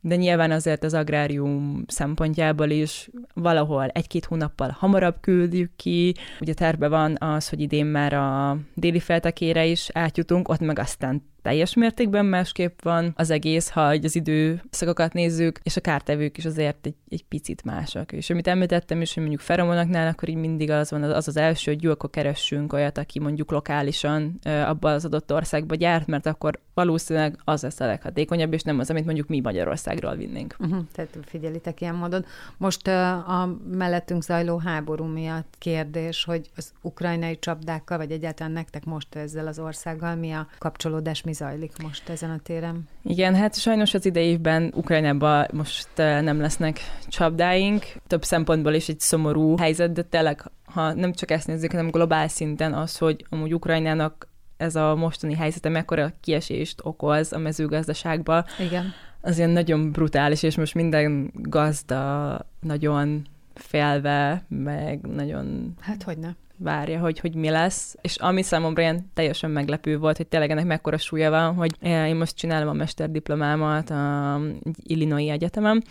de 0.06 0.16
nyilván 0.16 0.52
azért 0.52 0.84
az 0.84 0.94
agrárium 0.94 1.84
szempontjából 1.88 2.70
is 2.70 3.10
valahol 3.34 3.88
egy-két 3.88 4.26
hónappal 4.26 4.76
hamarabb 4.80 5.16
küldjük 5.22 5.72
ki. 5.76 6.16
Ugye 6.40 6.54
terve 6.54 6.88
van 6.88 7.16
az, 7.20 7.50
hogy 7.50 7.60
idén 7.60 7.86
már 7.86 8.14
a 8.14 8.58
déli 8.74 9.00
feltekére 9.00 9.66
is 9.66 9.90
átjutunk, 9.94 10.50
ott 10.50 10.60
meg 10.60 10.80
aztán 10.80 11.24
teljes 11.46 11.74
mértékben 11.74 12.26
másképp 12.26 12.80
van 12.82 13.14
az 13.16 13.30
egész, 13.30 13.70
ha 13.70 13.82
az 13.82 14.16
időszakokat 14.16 15.14
nézzük, 15.14 15.60
és 15.64 15.78
a 15.78 15.82
kártevők 15.82 16.38
is 16.38 16.46
azért 16.46 16.86
egy, 16.86 16.96
egy 17.10 17.26
picit 17.26 17.64
másak. 17.64 18.12
És 18.12 18.30
amit 18.30 18.48
említettem 18.48 19.02
is, 19.02 19.14
hogy 19.14 19.24
mondjuk 19.24 19.42
feromonoknál, 19.42 20.08
akkor 20.08 20.30
így 20.30 20.36
mindig 20.36 20.70
az 20.70 20.92
van, 20.92 21.04
az 21.04 21.28
az 21.28 21.38
első, 21.38 21.72
hogy 21.72 21.84
jó, 21.84 21.92
akkor 21.92 22.10
keressünk 22.10 22.74
olyat, 22.74 22.98
aki 22.98 23.20
mondjuk 23.20 23.52
lokálisan 23.52 24.40
abban 24.44 24.94
az 24.94 25.06
adott 25.06 25.34
országba 25.34 25.76
gyárt, 25.76 26.08
mert 26.08 26.26
akkor 26.26 26.60
valószínűleg 26.74 27.40
az 27.44 27.62
lesz 27.62 27.80
a 27.80 27.86
leghatékonyabb, 27.86 28.54
és 28.54 28.62
nem 28.62 28.80
az, 28.80 28.90
amit 28.90 29.06
mondjuk 29.06 29.28
mi 29.28 29.40
Magyarországról 29.40 30.16
vinnénk. 30.16 30.56
Uh-huh, 30.60 30.86
tehát 30.94 31.18
figyelitek 31.26 31.82
ilyen 31.82 31.96
módon. 31.96 32.26
Most 32.58 32.88
a 32.88 33.58
mellettünk 33.72 34.24
zajló 34.24 34.58
háború 34.58 35.06
miatt 35.06 35.56
kérdés, 35.58 36.24
hogy 36.24 36.50
az 36.56 36.74
ukrajnai 36.82 37.40
csapdákkal, 37.40 37.98
vagy 37.98 38.12
egyáltalán 38.12 38.52
nektek 38.52 38.86
most 38.86 39.16
ezzel 39.16 39.48
az 39.48 39.60
országgal 39.60 40.16
mi 40.16 40.32
a 40.32 40.48
kapcsolódás, 40.58 41.22
mi 41.24 41.34
zajlik 41.36 41.72
most 41.84 42.10
ezen 42.10 42.30
a 42.30 42.40
téren. 42.44 42.88
Igen, 43.04 43.36
hát 43.36 43.60
sajnos 43.60 43.94
az 43.94 44.06
idei 44.06 44.28
évben 44.28 44.72
Ukrajnában 44.76 45.48
most 45.54 45.90
nem 45.96 46.40
lesznek 46.40 46.80
csapdáink. 47.08 47.86
Több 48.08 48.24
szempontból 48.24 48.74
is 48.74 48.90
egy 48.90 49.00
szomorú 49.00 49.58
helyzet, 49.58 49.92
de 49.92 50.02
tényleg, 50.02 50.52
ha 50.66 50.94
nem 50.94 51.14
csak 51.14 51.32
ezt 51.32 51.48
nézzük, 51.48 51.72
hanem 51.72 51.90
globál 51.90 52.28
szinten 52.28 52.74
az, 52.74 52.98
hogy 52.98 53.26
amúgy 53.30 53.54
Ukrajnának 53.54 54.28
ez 54.58 54.76
a 54.76 54.96
mostani 54.96 55.34
helyzete 55.34 55.70
mekkora 55.70 56.12
kiesést 56.22 56.80
okoz 56.84 57.34
a 57.34 57.38
mezőgazdaságba. 57.38 58.46
Igen. 58.60 58.94
Az 59.22 59.38
ilyen 59.38 59.50
nagyon 59.50 59.92
brutális, 59.92 60.44
és 60.44 60.58
most 60.58 60.74
minden 60.74 61.32
gazda 61.34 62.40
nagyon 62.60 63.28
félve, 63.54 64.46
meg 64.48 65.02
nagyon... 65.02 65.74
Hát 65.80 66.04
hogy 66.04 66.18
ne 66.18 66.30
várja, 66.58 67.00
hogy, 67.00 67.20
hogy 67.20 67.36
mi 67.36 67.50
lesz. 67.50 67.96
És 68.02 68.16
ami 68.16 68.42
számomra 68.42 68.82
ilyen 68.82 69.12
teljesen 69.14 69.52
meglepő 69.52 69.98
volt, 69.98 70.18
hogy 70.18 70.28
tényleg 70.28 70.52
ennek 70.52 70.66
mekkora 70.66 70.98
súlya 70.98 71.30
van, 71.30 71.54
hogy 71.54 71.72
én 71.82 72.16
most 72.16 72.36
csinálom 72.36 72.68
a 72.68 72.74
mesterdiplomámat 72.74 73.90
a 73.90 74.40
Illinois 74.76 75.30
Egyetemem, 75.30 75.82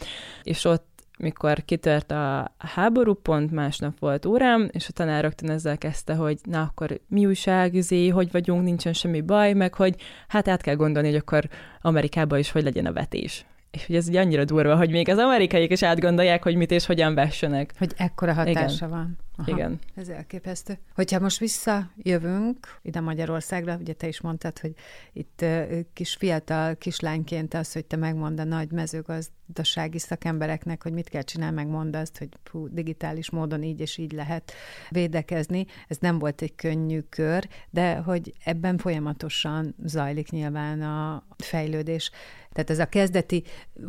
és 0.43 0.65
ott 0.65 0.95
mikor 1.19 1.65
kitört 1.65 2.11
a 2.11 2.55
háború, 2.59 3.15
pont 3.15 3.51
másnap 3.51 3.99
volt 3.99 4.27
órám, 4.27 4.69
és 4.73 4.89
a 4.89 4.93
tanár 4.93 5.23
rögtön 5.23 5.51
ezzel 5.51 5.79
kezdte, 5.79 6.15
hogy 6.15 6.39
na 6.43 6.61
akkor 6.61 7.01
mi 7.09 7.27
újság, 7.27 7.75
üzé, 7.75 8.09
hogy 8.09 8.31
vagyunk, 8.33 8.63
nincsen 8.63 8.93
semmi 8.93 9.21
baj, 9.21 9.53
meg 9.53 9.75
hogy 9.75 9.95
hát 10.29 10.49
át 10.49 10.63
kell 10.63 10.75
gondolni, 10.75 11.09
hogy 11.09 11.17
akkor 11.17 11.49
Amerikában 11.81 12.39
is 12.39 12.51
hogy 12.51 12.63
legyen 12.63 12.87
a 12.87 12.93
vetés. 12.93 13.47
És 13.71 13.87
hogy 13.87 13.97
ez 13.97 14.09
ugye 14.09 14.21
annyira 14.21 14.45
durva, 14.45 14.77
hogy 14.77 14.91
még 14.91 15.09
az 15.09 15.19
amerikaiak 15.19 15.71
is 15.71 15.83
átgondolják, 15.83 16.43
hogy 16.43 16.55
mit 16.55 16.71
és 16.71 16.87
hogyan 16.87 17.15
vessenek. 17.15 17.73
Hogy 17.79 17.93
ekkora 17.97 18.33
hatása 18.33 18.87
Igen. 18.87 18.89
van. 18.91 19.19
Aha, 19.37 19.51
Igen. 19.51 19.79
Ez 19.95 20.09
elképesztő. 20.09 20.79
Hogyha 20.95 21.19
most 21.19 21.39
visszajövünk 21.39 22.79
ide 22.83 23.01
Magyarországra, 23.01 23.77
ugye 23.77 23.93
te 23.93 24.09
is 24.09 24.21
mondtad, 24.21 24.59
hogy 24.59 24.75
itt 25.13 25.45
kis 25.93 26.15
fiatal 26.15 26.77
kislányként 26.77 27.55
az, 27.55 27.73
hogy 27.73 27.85
te 27.85 27.97
megmond 27.97 28.41
a 28.41 28.45
nagy 28.45 28.71
mezőgazdasági 28.71 29.99
szakembereknek, 29.99 30.83
hogy 30.83 30.93
mit 30.93 31.09
kell 31.09 31.23
csinálni, 31.23 31.55
megmond 31.55 31.97
azt, 31.97 32.19
hogy 32.19 32.29
fú, 32.43 32.69
digitális 32.69 33.31
módon 33.31 33.63
így 33.63 33.81
és 33.81 33.99
így 33.99 34.13
lehet 34.13 34.53
védekezni. 34.91 35.67
Ez 35.89 35.97
nem 35.97 36.19
volt 36.19 36.43
egy 36.43 36.55
könnyű 36.55 37.01
kör, 37.01 37.49
de 37.71 37.97
hogy 37.97 38.33
ebben 38.45 38.79
folyamatosan 38.79 39.75
zajlik 39.85 40.31
nyilván 40.31 40.83
a 40.83 41.27
fejlődés. 41.37 42.11
Tehát 42.53 42.71
ez 42.71 42.79
a 42.79 42.87
kezdeti, 42.87 43.45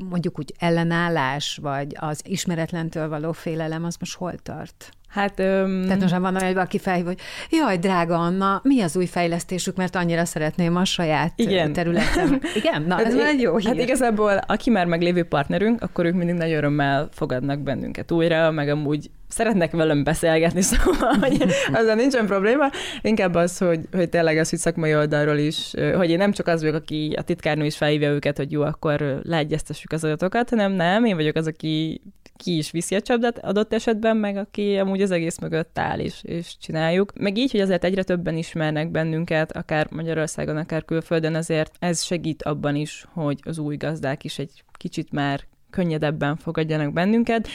mondjuk 0.10 0.40
úgy 0.40 0.54
ellenállás, 0.58 1.58
vagy 1.62 1.96
az 2.00 2.22
ismeretlentől 2.24 3.10
való 3.10 3.32
félelem, 3.32 3.84
az 3.84 3.96
most 4.00 4.16
hol 4.16 4.38
tart? 4.38 4.90
Hát, 5.16 5.40
öm... 5.40 5.84
Tehát 5.84 6.02
most 6.02 6.18
van 6.18 6.42
hogy 6.42 6.54
valaki 6.54 6.80
felhív, 6.80 7.06
hogy 7.06 7.20
jaj, 7.50 7.78
drága 7.78 8.16
Anna, 8.16 8.60
mi 8.64 8.82
az 8.82 8.98
új 8.98 9.06
fejlesztésük, 9.06 9.76
mert 9.76 9.96
annyira 9.96 10.26
szeretném 10.26 10.76
a 10.76 10.86
saját 10.86 11.34
Igen. 11.36 11.74
területem. 11.74 12.40
Igen? 12.62 12.82
Na, 12.82 13.00
ez 13.00 13.04
hát, 13.04 13.16
már 13.16 13.28
egy 13.28 13.42
jó 13.42 13.58
hír. 13.58 13.68
Hát 13.68 13.78
igazából, 13.78 14.40
aki 14.48 14.70
már 14.70 14.86
meglévő 14.86 15.24
partnerünk, 15.24 15.82
akkor 15.82 16.06
ők 16.06 16.14
mindig 16.14 16.36
nagy 16.36 16.52
örömmel 16.52 17.10
fogadnak 17.12 17.60
bennünket 17.60 18.12
újra, 18.12 18.52
meg 18.52 18.70
amúgy 18.70 19.10
szeretnek 19.28 19.72
velem 19.72 20.04
beszélgetni, 20.04 20.62
szóval 20.72 21.14
hogy 21.20 21.46
azzal 21.74 21.96
nincsen 21.96 22.26
probléma. 22.26 22.70
Inkább 23.02 23.36
az, 23.36 23.58
hogy, 23.58 23.80
hogy 23.92 24.10
tényleg 24.10 24.38
az, 24.38 24.50
hogy 24.50 24.60
szakmai 24.60 24.96
oldalról 24.96 25.38
is, 25.38 25.74
hogy 25.96 26.10
én 26.10 26.18
nem 26.18 26.32
csak 26.32 26.48
az 26.48 26.62
vagyok, 26.62 26.76
aki 26.76 27.14
a 27.18 27.22
titkárnő 27.22 27.66
is 27.66 27.78
felhívja 27.78 28.10
őket, 28.10 28.38
hogy 28.38 28.52
jó, 28.52 28.62
akkor 28.62 29.20
leegyeztessük 29.24 29.92
az 29.92 30.04
adatokat, 30.04 30.50
hanem 30.50 30.72
nem, 30.72 31.06
én 31.06 31.16
vagyok 31.16 31.36
az, 31.36 31.48
aki 31.48 32.02
ki 32.38 32.58
is 32.58 32.72
viszi 32.72 32.96
a 32.96 33.02
csapdát 33.02 33.40
adott 33.40 33.74
esetben, 33.74 34.18
meg 34.18 34.38
aki 34.38 34.78
amúgy 34.78 35.02
az 35.02 35.12
egész 35.12 35.38
mögött 35.38 35.78
áll 35.80 36.00
is, 36.00 36.24
és 36.24 36.58
csináljuk. 36.58 37.14
Meg 37.20 37.38
így, 37.38 37.52
hogy 37.52 37.60
azért 37.60 37.84
egyre 37.84 38.04
többen 38.04 38.38
ismernek 38.38 38.92
bennünket, 38.92 39.52
akár 39.52 39.88
Magyarországon, 39.92 40.58
akár 40.58 40.86
külföldön, 40.86 41.36
azért 41.36 41.76
ez 41.80 42.04
segít 42.04 42.44
abban 42.44 42.76
is, 42.76 43.06
hogy 43.14 43.40
az 43.44 43.58
új 43.58 43.76
gazdák 43.76 44.24
is 44.24 44.40
egy 44.40 44.64
kicsit 44.72 45.12
már 45.12 45.44
könnyedebben 45.70 46.36
fogadjanak 46.36 46.94
bennünket, 46.94 47.48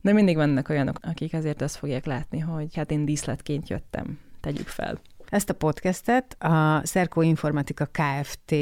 de 0.00 0.12
mindig 0.12 0.36
vannak 0.36 0.68
olyanok, 0.68 0.98
akik 1.02 1.34
azért 1.34 1.62
azt 1.62 1.76
fogják 1.76 2.06
látni, 2.06 2.38
hogy 2.38 2.74
hát 2.74 2.90
én 2.90 3.04
díszletként 3.04 3.68
jöttem, 3.68 4.18
tegyük 4.40 4.66
fel. 4.66 5.00
Ezt 5.34 5.50
a 5.50 5.54
podcastet 5.54 6.36
a 6.42 6.80
Szerkó 6.86 7.22
Informatika 7.22 7.86
Kft. 7.86 8.54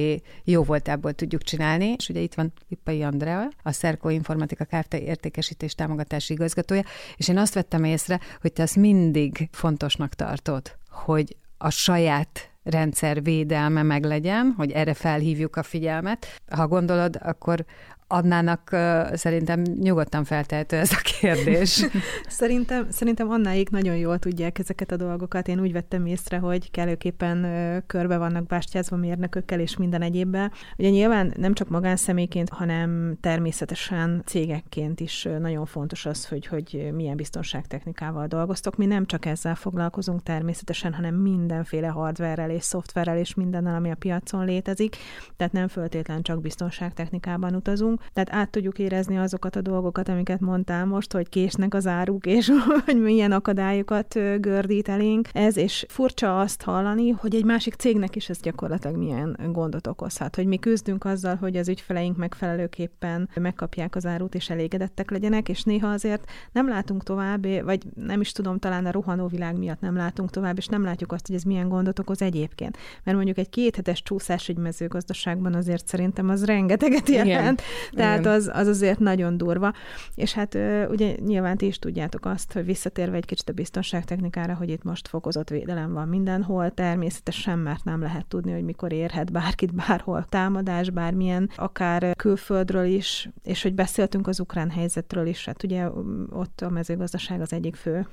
jó 0.44 0.62
voltából 0.62 1.12
tudjuk 1.12 1.42
csinálni, 1.42 1.94
és 1.98 2.08
ugye 2.08 2.20
itt 2.20 2.34
van 2.34 2.52
Lippai 2.68 3.02
Andrea, 3.02 3.48
a 3.62 3.72
Szerkó 3.72 4.08
Informatika 4.08 4.64
Kft. 4.64 4.94
értékesítés 4.94 5.74
támogatási 5.74 6.32
igazgatója, 6.32 6.82
és 7.16 7.28
én 7.28 7.38
azt 7.38 7.54
vettem 7.54 7.84
észre, 7.84 8.20
hogy 8.40 8.52
te 8.52 8.62
ezt 8.62 8.76
mindig 8.76 9.48
fontosnak 9.50 10.14
tartod, 10.14 10.76
hogy 10.90 11.36
a 11.58 11.70
saját 11.70 12.50
rendszer 12.62 13.22
védelme 13.22 13.82
meglegyen, 13.82 14.54
hogy 14.56 14.70
erre 14.70 14.94
felhívjuk 14.94 15.56
a 15.56 15.62
figyelmet. 15.62 16.26
Ha 16.50 16.68
gondolod, 16.68 17.18
akkor 17.22 17.64
Adnának 18.12 18.76
szerintem 19.12 19.62
nyugodtan 19.80 20.24
feltehető 20.24 20.76
ez 20.76 20.92
a 20.92 21.00
kérdés. 21.20 21.86
szerintem, 22.28 22.86
szerintem 22.90 23.30
Annáig 23.30 23.68
nagyon 23.68 23.96
jól 23.96 24.18
tudják 24.18 24.58
ezeket 24.58 24.92
a 24.92 24.96
dolgokat. 24.96 25.48
Én 25.48 25.60
úgy 25.60 25.72
vettem 25.72 26.06
észre, 26.06 26.38
hogy 26.38 26.70
kellőképpen 26.70 27.46
körbe 27.86 28.16
vannak 28.16 28.46
bástyázva 28.46 28.96
mérnökökkel 28.96 29.60
és 29.60 29.76
minden 29.76 30.02
egyébben. 30.02 30.52
Ugye 30.78 30.88
nyilván 30.88 31.32
nem 31.36 31.54
csak 31.54 31.68
magánszemélyként, 31.68 32.48
hanem 32.48 33.16
természetesen 33.20 34.22
cégekként 34.26 35.00
is 35.00 35.28
nagyon 35.38 35.66
fontos 35.66 36.06
az, 36.06 36.28
hogy, 36.28 36.46
hogy 36.46 36.90
milyen 36.94 37.16
biztonságtechnikával 37.16 38.26
dolgoztok. 38.26 38.76
Mi 38.76 38.86
nem 38.86 39.06
csak 39.06 39.26
ezzel 39.26 39.54
foglalkozunk 39.54 40.22
természetesen, 40.22 40.92
hanem 40.92 41.14
mindenféle 41.14 41.88
hardverrel 41.88 42.50
és 42.50 42.62
szoftverrel 42.62 43.18
és 43.18 43.34
mindennel, 43.34 43.74
ami 43.74 43.90
a 43.90 43.94
piacon 43.94 44.44
létezik. 44.44 44.96
Tehát 45.36 45.52
nem 45.52 45.68
föltétlen 45.68 46.22
csak 46.22 46.40
biztonságtechnikában 46.40 47.54
utazunk. 47.54 48.00
Tehát 48.12 48.32
át 48.32 48.50
tudjuk 48.50 48.78
érezni 48.78 49.18
azokat 49.18 49.56
a 49.56 49.60
dolgokat, 49.60 50.08
amiket 50.08 50.40
mondtál 50.40 50.86
most, 50.86 51.12
hogy 51.12 51.28
késnek 51.28 51.74
az 51.74 51.86
áruk, 51.86 52.26
és 52.26 52.52
hogy 52.84 53.02
milyen 53.02 53.32
akadályokat 53.32 54.18
gördít 54.40 54.88
elénk. 54.88 55.28
Ez, 55.32 55.56
és 55.56 55.86
furcsa 55.88 56.40
azt 56.40 56.62
hallani, 56.62 57.10
hogy 57.10 57.34
egy 57.34 57.44
másik 57.44 57.74
cégnek 57.74 58.16
is 58.16 58.28
ez 58.28 58.40
gyakorlatilag 58.40 58.96
milyen 58.96 59.36
gondot 59.52 59.86
okozhat. 59.86 60.36
Hogy 60.36 60.46
mi 60.46 60.56
küzdünk 60.56 61.04
azzal, 61.04 61.34
hogy 61.36 61.56
az 61.56 61.68
ügyfeleink 61.68 62.16
megfelelőképpen 62.16 63.28
megkapják 63.34 63.96
az 63.96 64.06
árut, 64.06 64.34
és 64.34 64.50
elégedettek 64.50 65.10
legyenek, 65.10 65.48
és 65.48 65.62
néha 65.62 65.88
azért 65.88 66.30
nem 66.52 66.68
látunk 66.68 67.02
tovább, 67.02 67.64
vagy 67.64 67.82
nem 67.94 68.20
is 68.20 68.32
tudom, 68.32 68.58
talán 68.58 68.86
a 68.86 68.90
rohanó 68.90 69.26
világ 69.26 69.56
miatt 69.58 69.80
nem 69.80 69.96
látunk 69.96 70.30
tovább, 70.30 70.56
és 70.56 70.66
nem 70.66 70.84
látjuk 70.84 71.12
azt, 71.12 71.26
hogy 71.26 71.36
ez 71.36 71.42
milyen 71.42 71.68
gondot 71.68 71.98
okoz 71.98 72.22
egyébként. 72.22 72.78
Mert 73.04 73.16
mondjuk 73.16 73.38
egy 73.38 73.48
kéthetes 73.48 74.02
csúszás 74.02 74.48
egy 74.48 74.56
mezőgazdaságban 74.56 75.54
azért 75.54 75.86
szerintem 75.86 76.28
az 76.28 76.44
rengeteget 76.44 77.08
jelent. 77.08 77.62
Tehát 77.94 78.26
az, 78.26 78.50
az 78.52 78.66
azért 78.66 78.98
nagyon 78.98 79.36
durva. 79.36 79.72
És 80.14 80.32
hát 80.32 80.58
ugye 80.88 81.14
nyilván 81.24 81.56
ti 81.56 81.66
is 81.66 81.78
tudjátok 81.78 82.26
azt, 82.26 82.52
hogy 82.52 82.64
visszatérve 82.64 83.16
egy 83.16 83.24
kicsit 83.24 83.48
a 83.48 83.52
biztonságtechnikára, 83.52 84.54
hogy 84.54 84.68
itt 84.68 84.82
most 84.82 85.08
fokozott 85.08 85.48
védelem 85.50 85.92
van 85.92 86.08
mindenhol, 86.08 86.70
természetesen, 86.70 87.58
mert 87.58 87.84
nem 87.84 88.00
lehet 88.00 88.26
tudni, 88.26 88.52
hogy 88.52 88.64
mikor 88.64 88.92
érhet 88.92 89.32
bárkit 89.32 89.74
bárhol 89.74 90.26
támadás, 90.28 90.90
bármilyen, 90.90 91.50
akár 91.56 92.16
külföldről 92.16 92.84
is, 92.84 93.30
és 93.42 93.62
hogy 93.62 93.74
beszéltünk 93.74 94.26
az 94.26 94.40
ukrán 94.40 94.70
helyzetről 94.70 95.26
is, 95.26 95.44
hát 95.44 95.62
ugye 95.62 95.88
ott 96.30 96.60
a 96.60 96.70
mezőgazdaság 96.70 97.40
az 97.40 97.52
egyik 97.52 97.76
fő 97.76 98.06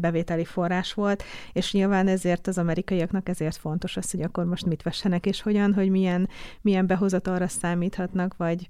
bevételi 0.00 0.44
forrás 0.44 0.92
volt, 0.92 1.22
és 1.52 1.72
nyilván 1.72 2.08
ezért 2.08 2.46
az 2.46 2.58
amerikaiaknak 2.58 3.28
ezért 3.28 3.56
fontos 3.56 3.96
az, 3.96 4.10
hogy 4.10 4.22
akkor 4.22 4.44
most 4.44 4.66
mit 4.66 4.82
vessenek, 4.82 5.26
és 5.26 5.42
hogyan, 5.42 5.74
hogy 5.74 5.90
milyen, 5.90 6.28
milyen 6.60 6.86
behozatalra 6.86 7.48
számíthatnak, 7.48 8.36
vagy 8.36 8.68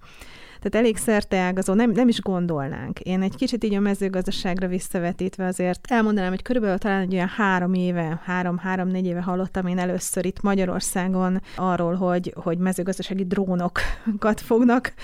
tehát 0.65 0.87
elég 0.87 0.97
szerteágazó, 0.97 1.75
nem, 1.75 1.91
nem 1.91 2.09
is 2.09 2.21
gondolnánk. 2.21 3.01
Én 3.01 3.23
egy 3.23 3.37
kicsit 3.37 3.65
így 3.65 3.75
a 3.75 3.81
mezőgazdaságra 3.81 4.69
visszavetítve 4.69 5.47
azért 5.47 5.91
elmondanám, 5.91 6.31
hogy 6.31 6.43
körülbelül 6.43 6.79
talán 6.79 7.01
egy 7.01 7.15
olyan 7.15 7.29
három 7.29 7.75
éve, 7.75 8.21
három-három-négy 8.25 9.07
éve 9.07 9.23
hallottam 9.23 9.67
én 9.67 9.79
először 9.79 10.27
itt 10.27 10.43
Magyarországon 10.43 11.41
arról, 11.57 11.95
hogy, 11.95 12.35
hogy 12.37 12.59
mezőgazdasági 12.59 13.25
drónokat 13.25 14.41
fognak 14.51 14.95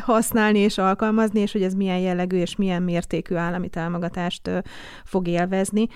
használni 0.00 0.58
és 0.58 0.78
alkalmazni, 0.78 1.40
és 1.40 1.52
hogy 1.52 1.62
ez 1.62 1.74
milyen 1.74 1.98
jellegű 1.98 2.36
és 2.36 2.56
milyen 2.56 2.82
mértékű 2.82 3.34
állami 3.34 3.68
támogatást 3.68 4.50
fog 5.04 5.28
élvezni. 5.28 5.88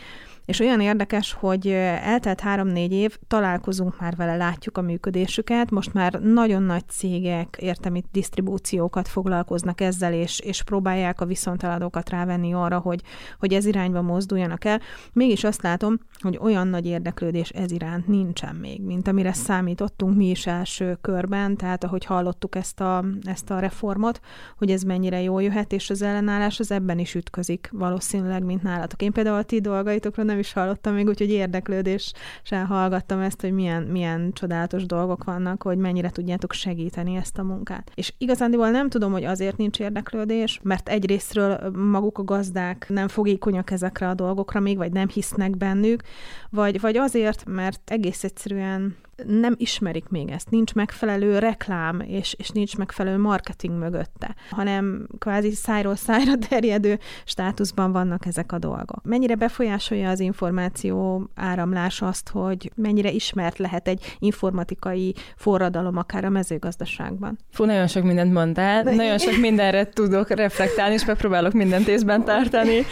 És 0.50 0.60
olyan 0.60 0.80
érdekes, 0.80 1.32
hogy 1.32 1.66
eltelt 2.02 2.40
három-négy 2.40 2.92
év, 2.92 3.18
találkozunk 3.26 4.00
már 4.00 4.16
vele, 4.16 4.36
látjuk 4.36 4.78
a 4.78 4.80
működésüket, 4.80 5.70
most 5.70 5.92
már 5.92 6.12
nagyon 6.12 6.62
nagy 6.62 6.88
cégek, 6.88 7.56
értem 7.60 7.94
itt 7.94 8.08
disztribúciókat 8.12 9.08
foglalkoznak 9.08 9.80
ezzel, 9.80 10.12
és, 10.12 10.40
és 10.40 10.62
próbálják 10.62 11.20
a 11.20 11.24
viszonteladókat 11.24 12.10
rávenni 12.10 12.54
arra, 12.54 12.78
hogy, 12.78 13.00
hogy 13.38 13.52
ez 13.52 13.64
irányba 13.64 14.02
mozduljanak 14.02 14.64
el. 14.64 14.80
Mégis 15.12 15.44
azt 15.44 15.62
látom, 15.62 15.98
hogy 16.18 16.38
olyan 16.40 16.68
nagy 16.68 16.86
érdeklődés 16.86 17.48
ez 17.48 17.70
iránt 17.70 18.06
nincsen 18.06 18.54
még, 18.54 18.82
mint 18.82 19.08
amire 19.08 19.32
számítottunk 19.32 20.16
mi 20.16 20.30
is 20.30 20.46
első 20.46 20.98
körben, 21.00 21.56
tehát 21.56 21.84
ahogy 21.84 22.04
hallottuk 22.04 22.54
ezt 22.54 22.80
a, 22.80 23.04
ezt 23.22 23.50
a 23.50 23.58
reformot, 23.58 24.20
hogy 24.56 24.70
ez 24.70 24.82
mennyire 24.82 25.20
jól 25.20 25.42
jöhet, 25.42 25.72
és 25.72 25.90
az 25.90 26.02
ellenállás 26.02 26.60
az 26.60 26.70
ebben 26.70 26.98
is 26.98 27.14
ütközik 27.14 27.68
valószínűleg, 27.72 28.44
mint 28.44 28.62
nálatok. 28.62 29.02
Én 29.02 29.12
például 29.12 29.38
a 29.38 29.42
ti 29.42 29.60
dolgaitokra 29.60 30.22
nem 30.22 30.38
is 30.40 30.52
hallottam 30.52 30.94
még, 30.94 31.08
úgyhogy 31.08 31.30
érdeklődéssel 31.30 32.64
hallgattam 32.66 33.20
ezt, 33.20 33.40
hogy 33.40 33.52
milyen, 33.52 33.82
milyen 33.82 34.32
csodálatos 34.32 34.86
dolgok 34.86 35.24
vannak, 35.24 35.62
hogy 35.62 35.78
mennyire 35.78 36.10
tudjátok 36.10 36.52
segíteni 36.52 37.16
ezt 37.16 37.38
a 37.38 37.42
munkát. 37.42 37.90
És 37.94 38.12
igazándiból 38.18 38.70
nem 38.70 38.88
tudom, 38.88 39.12
hogy 39.12 39.24
azért 39.24 39.56
nincs 39.56 39.80
érdeklődés, 39.80 40.60
mert 40.62 40.88
egyrésztről 40.88 41.70
maguk 41.70 42.18
a 42.18 42.24
gazdák 42.24 42.86
nem 42.88 43.08
fogékonyak 43.08 43.70
ezekre 43.70 44.08
a 44.08 44.14
dolgokra 44.14 44.60
még, 44.60 44.76
vagy 44.76 44.92
nem 44.92 45.08
hisznek 45.08 45.56
bennük, 45.56 46.02
vagy, 46.50 46.80
vagy 46.80 46.96
azért, 46.96 47.44
mert 47.46 47.80
egész 47.90 48.24
egyszerűen 48.24 48.96
nem 49.26 49.54
ismerik 49.56 50.08
még 50.08 50.30
ezt, 50.30 50.50
nincs 50.50 50.74
megfelelő 50.74 51.38
reklám, 51.38 52.00
és, 52.00 52.34
és 52.38 52.48
nincs 52.48 52.76
megfelelő 52.76 53.18
marketing 53.18 53.78
mögötte, 53.78 54.34
hanem 54.50 55.06
kvázi 55.18 55.50
szájról 55.50 55.96
szájra 55.96 56.32
terjedő 56.48 56.98
státuszban 57.24 57.92
vannak 57.92 58.26
ezek 58.26 58.52
a 58.52 58.58
dolgok. 58.58 59.02
Mennyire 59.02 59.34
befolyásolja 59.34 60.08
az 60.08 60.20
információ 60.20 61.28
áramlás 61.34 62.02
azt, 62.02 62.28
hogy 62.28 62.72
mennyire 62.74 63.10
ismert 63.10 63.58
lehet 63.58 63.88
egy 63.88 64.16
informatikai 64.18 65.14
forradalom 65.36 65.96
akár 65.96 66.24
a 66.24 66.28
mezőgazdaságban? 66.28 67.38
Fú, 67.50 67.64
nagyon 67.64 67.86
sok 67.86 68.02
mindent 68.02 68.32
mondtál, 68.32 68.82
nagyon 68.82 69.18
sok 69.18 69.40
mindenre 69.40 69.88
tudok 69.88 70.30
reflektálni, 70.30 70.94
és 70.94 71.04
megpróbálok 71.04 71.52
mindent 71.52 71.88
észben 71.88 72.24
tartani. 72.24 72.82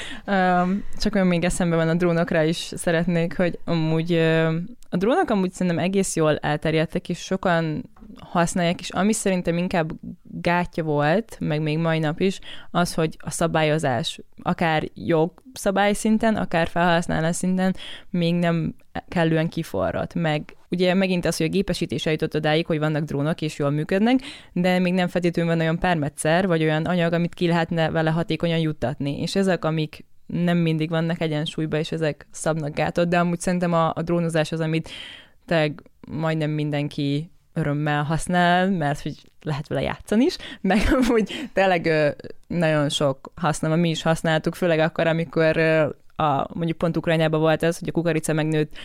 Csak 0.99 1.15
olyan 1.15 1.27
még 1.27 1.45
eszembe 1.45 1.77
van 1.77 1.89
a 1.89 1.95
drónokra 1.95 2.43
is 2.43 2.57
szeretnék, 2.77 3.37
hogy 3.37 3.59
amúgy 3.65 4.21
a 4.91 4.97
drónok 4.97 5.31
amúgy 5.31 5.53
szerintem 5.53 5.85
egész 5.85 6.17
jól 6.17 6.37
elterjedtek, 6.37 7.09
és 7.09 7.19
sokan 7.19 7.91
használják, 8.21 8.81
és 8.81 8.91
ami 8.91 9.13
szerintem 9.13 9.57
inkább 9.57 9.93
gátja 10.23 10.85
volt, 10.85 11.37
meg 11.41 11.63
még 11.63 11.79
mai 11.79 11.99
nap 11.99 12.21
is, 12.21 12.39
az, 12.71 12.95
hogy 12.95 13.17
a 13.19 13.31
szabályozás 13.31 14.21
akár 14.43 14.89
jogszabály 14.95 15.93
szinten, 15.93 16.37
akár 16.37 16.69
felhasználás 16.69 17.37
szinten 17.37 17.77
még 18.11 18.35
nem 18.35 18.75
kellően 19.09 19.49
kiforrott, 19.49 20.15
meg 20.15 20.57
ugye 20.71 20.95
megint 20.95 21.25
az, 21.25 21.37
hogy 21.37 21.47
a 21.47 21.51
gépesítés 21.51 22.07
eljutott 22.07 22.35
odáig, 22.35 22.67
hogy 22.67 22.79
vannak 22.79 23.05
drónok 23.05 23.41
és 23.41 23.59
jól 23.59 23.71
működnek, 23.71 24.21
de 24.53 24.79
még 24.79 24.93
nem 24.93 25.09
feltétlenül 25.09 25.51
van 25.53 25.61
olyan 25.61 25.79
permetszer, 25.79 26.47
vagy 26.47 26.63
olyan 26.63 26.85
anyag, 26.85 27.13
amit 27.13 27.35
ki 27.35 27.47
lehetne 27.47 27.91
vele 27.91 28.11
hatékonyan 28.11 28.59
juttatni. 28.59 29.21
És 29.21 29.37
ezek, 29.37 29.65
amik 29.65 30.05
nem 30.29 30.59
mindig 30.59 30.89
vannak 30.91 31.21
egyensúlyban, 31.21 31.81
és 31.81 31.93
ezek 31.93 32.27
szabnak 32.31 32.75
gátot, 32.75 33.09
de 33.09 33.19
amúgy 33.19 33.41
szerintem 33.41 33.73
a, 33.73 33.93
a 33.95 34.03
drónozás 34.03 34.53
az, 34.53 34.61
amit 34.61 34.91
te 35.47 35.73
majdnem 36.09 36.51
mindenki 36.51 37.31
örömmel 37.53 38.03
használ, 38.03 38.71
mert 38.71 39.03
hogy 39.03 39.15
lehet 39.43 39.69
vele 39.69 39.83
játszani 39.83 40.25
is, 40.25 40.37
meg 40.61 40.81
amúgy 40.93 41.49
tényleg 41.53 41.91
nagyon 42.47 42.89
sok 42.89 43.33
haszna, 43.35 43.77
mi 43.77 43.91
is 43.91 44.03
használtuk, 44.03 44.55
főleg 44.55 44.79
akkor, 44.79 45.07
amikor 45.07 45.59
a, 46.17 46.57
mondjuk 46.57 46.79
pont 46.79 46.97
Ukrajnában 46.97 47.41
volt 47.41 47.63
ez, 47.63 47.79
hogy 47.79 47.89
a 47.89 47.93
kukorica 47.93 48.33
megnőtt 48.33 48.77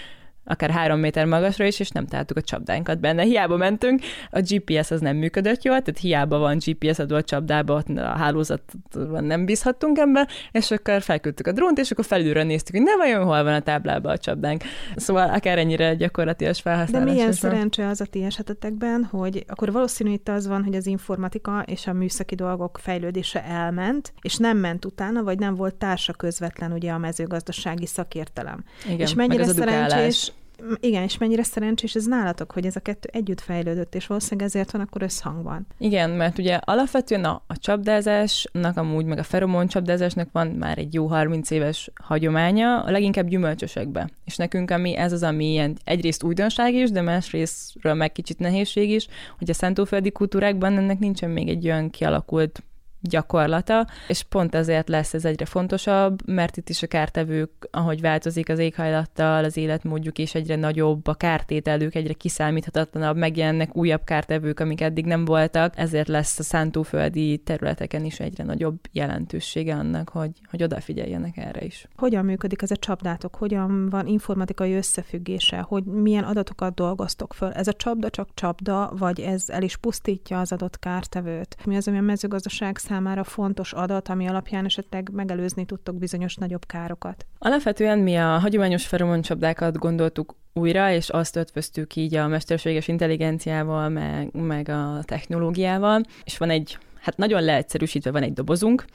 akár 0.46 0.70
három 0.70 1.00
méter 1.00 1.26
magasra 1.26 1.66
is, 1.66 1.80
és 1.80 1.90
nem 1.90 2.06
találtuk 2.06 2.38
a 2.38 2.42
csapdánkat 2.42 3.00
benne. 3.00 3.24
Hiába 3.24 3.58
mentünk, 3.58 4.02
a 4.30 4.40
GPS 4.40 4.92
az 4.92 5.02
nem 5.02 5.16
működött 5.16 5.64
jól, 5.64 5.82
tehát 5.82 6.00
hiába 6.00 6.38
van 6.38 6.58
GPS 6.66 7.00
a 7.00 7.24
csapdába, 7.24 7.74
ott 7.74 7.88
a 7.98 8.18
hálózatban 8.18 9.24
nem 9.24 9.46
bízhattunk 9.46 9.98
ebbe, 9.98 10.28
és 10.52 10.72
akkor 10.72 11.02
felküldtük 11.02 11.48
a 11.48 11.52
drónt, 11.52 11.80
és 11.80 11.92
akkor 11.92 12.06
felülről 12.06 12.44
néztük, 12.44 12.76
hogy 12.76 12.86
ne 12.86 12.96
vajon 12.96 13.24
hol 13.24 13.44
van 13.44 13.54
a 13.54 13.60
táblában 13.60 14.12
a 14.12 14.18
csapdánk. 14.18 14.64
Szóval 14.96 15.30
akár 15.30 15.58
ennyire 15.58 15.96
gyakorlatilag 15.96 16.56
felhasználás. 16.56 17.08
De 17.08 17.14
milyen 17.14 17.32
szerencse 17.32 17.88
az 17.88 18.02
a 18.02 18.06
ti 18.06 18.24
esetetekben, 18.24 19.04
hogy 19.04 19.46
akkor 19.48 19.72
valószínű 19.72 20.12
itt 20.12 20.30
az 20.30 20.48
van, 20.48 20.64
hogy 20.64 20.76
az 20.76 20.86
informatika 20.86 21.64
és 21.66 21.88
a 21.88 21.94
műszaki 21.94 22.36
dolgok 22.36 22.80
fejlődése 22.82 23.44
elment, 23.44 24.14
és 24.22 24.38
nem 24.38 24.58
ment 24.58 24.86
utána, 24.86 25.24
vagy 25.24 25.40
nem 25.40 25.56
volt 25.56 25.76
társa 25.76 26.14
közvetlen 26.14 26.72
ugye 26.72 26.92
a 26.92 26.98
mezőgazdasági 26.98 27.86
szakértelem. 27.86 28.64
Igen, 28.86 29.00
és 29.00 29.14
mennyire 29.14 29.46
szerencsés, 29.46 30.33
igen, 30.80 31.04
és 31.04 31.18
mennyire 31.18 31.44
szerencsés 31.44 31.96
ez 31.96 32.06
nálatok, 32.06 32.52
hogy 32.52 32.66
ez 32.66 32.76
a 32.76 32.80
kettő 32.80 33.10
együtt 33.12 33.42
fejlődött, 33.42 33.96
és 33.96 34.08
valószínűleg 34.08 34.48
ezért 34.48 34.72
van 34.72 34.82
akkor 34.82 35.02
összhangban. 35.02 35.68
Igen, 35.78 36.10
mert 36.10 36.38
ugye 36.38 36.56
alapvetően 36.56 37.26
a, 37.26 37.42
a 37.48 37.58
csapdázásnak, 37.58 38.78
amúgy 38.78 39.06
meg 39.06 39.18
a 39.18 39.24
feromon 39.24 39.68
csapdázásnak 39.68 40.30
van 40.32 40.48
már 40.48 40.78
egy 40.78 40.94
jó 40.94 41.06
30 41.06 41.50
éves 41.50 41.92
hagyománya, 42.02 42.82
a 42.82 42.92
leginkább 42.92 43.28
gyümölcsösekbe. 43.28 44.10
És 44.26 44.36
nekünk 44.36 44.72
ami 44.72 44.96
ez 44.96 45.12
az, 45.12 45.24
ami 45.24 45.52
ilyen 45.52 45.78
egyrészt 45.84 46.24
újdonság 46.24 46.74
is, 46.74 46.92
de 46.92 47.02
másrésztről 47.02 47.94
meg 47.94 48.12
kicsit 48.12 48.40
nehézség 48.40 48.90
is, 48.90 49.08
hogy 49.38 49.50
a 49.50 49.54
szántóföldi 49.54 50.12
kultúrákban 50.12 50.78
ennek 50.78 51.00
nincsen 51.00 51.30
még 51.30 51.50
egy 51.50 51.66
olyan 51.66 51.90
kialakult 51.90 52.64
gyakorlata, 53.04 53.88
és 54.08 54.24
pont 54.24 54.56
ezért 54.56 54.90
lesz 54.90 55.14
ez 55.14 55.26
egyre 55.26 55.46
fontosabb, 55.46 56.28
mert 56.28 56.58
itt 56.58 56.70
is 56.70 56.84
a 56.84 56.88
kártevők, 56.88 57.52
ahogy 57.72 58.02
változik 58.02 58.50
az 58.50 58.60
éghajlattal, 58.60 59.44
az 59.44 59.58
életmódjuk 59.58 60.18
és 60.18 60.36
egyre 60.36 60.56
nagyobb 60.56 61.08
a 61.08 61.14
kártételük, 61.14 61.96
egyre 61.96 62.14
kiszámíthatatlanabb, 62.14 63.18
megjelennek 63.18 63.76
újabb 63.76 64.04
kártevők, 64.04 64.60
amik 64.60 64.82
eddig 64.82 65.06
nem 65.06 65.26
voltak, 65.26 65.74
ezért 65.78 66.08
lesz 66.08 66.40
a 66.40 66.44
szántóföldi 66.44 67.38
területeken 67.38 68.06
is 68.06 68.20
egyre 68.20 68.44
nagyobb 68.44 68.80
jelentősége 68.92 69.76
annak, 69.76 70.10
hogy, 70.10 70.32
hogy 70.50 70.64
odafigyeljenek 70.64 71.38
erre 71.38 71.66
is. 71.66 71.88
Hogyan 71.96 72.26
működik 72.26 72.62
ez 72.62 72.72
a 72.72 72.76
csapdátok? 72.76 73.36
Hogyan 73.36 73.90
van 73.90 74.08
informatikai 74.08 74.74
összefüggése? 74.74 75.60
Hogy 75.60 75.84
milyen 75.84 76.24
adatokat 76.24 76.74
dolgoztok 76.74 77.34
föl? 77.34 77.52
Ez 77.52 77.68
a 77.68 77.74
csapda 77.74 78.10
csak 78.10 78.30
csapda, 78.34 78.94
vagy 78.98 79.20
ez 79.20 79.50
el 79.50 79.64
is 79.64 79.78
pusztítja 79.78 80.40
az 80.40 80.52
adott 80.52 80.80
kártevőt? 80.80 81.66
Mi 81.66 81.76
az, 81.76 81.88
ami 81.88 81.98
a 81.98 82.02
mezőgazdaság 82.02 82.78
számára 82.94 83.24
fontos 83.24 83.74
adat, 83.74 84.10
ami 84.10 84.28
alapján 84.28 84.66
esetleg 84.66 85.10
megelőzni 85.12 85.66
tudtok 85.66 85.96
bizonyos 85.96 86.36
nagyobb 86.36 86.66
károkat? 86.66 87.26
Alapvetően 87.38 88.00
mi 88.00 88.16
a 88.16 88.38
hagyományos 88.38 88.88
feromoncsapdákat 88.88 89.78
gondoltuk 89.78 90.36
újra, 90.54 90.92
és 90.92 91.10
azt 91.10 91.36
ötvöztük 91.36 91.96
így 91.96 92.16
a 92.16 92.28
mesterséges 92.28 92.88
intelligenciával, 92.88 93.90
meg, 93.90 94.30
meg 94.32 94.70
a 94.70 95.00
technológiával, 95.04 96.02
és 96.24 96.38
van 96.38 96.50
egy 96.50 96.78
hát 97.00 97.18
nagyon 97.18 97.44
leegyszerűsítve 97.44 98.12
van 98.12 98.24
egy 98.24 98.34
dobozunk, 98.34 98.86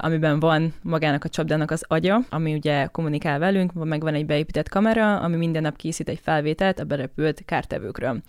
amiben 0.00 0.40
van 0.40 0.74
magának 0.82 1.24
a 1.24 1.28
csapdának 1.28 1.70
az 1.70 1.84
agya, 1.88 2.20
ami 2.30 2.54
ugye 2.54 2.86
kommunikál 2.86 3.38
velünk, 3.38 3.72
meg 3.72 4.00
van 4.00 4.14
egy 4.14 4.26
beépített 4.26 4.68
kamera, 4.68 5.20
ami 5.20 5.36
minden 5.36 5.62
nap 5.62 5.76
készít 5.76 6.08
egy 6.08 6.20
felvételt 6.22 6.78
a 6.78 6.84
berepült 6.84 7.42
kártevőkről. 7.44 8.20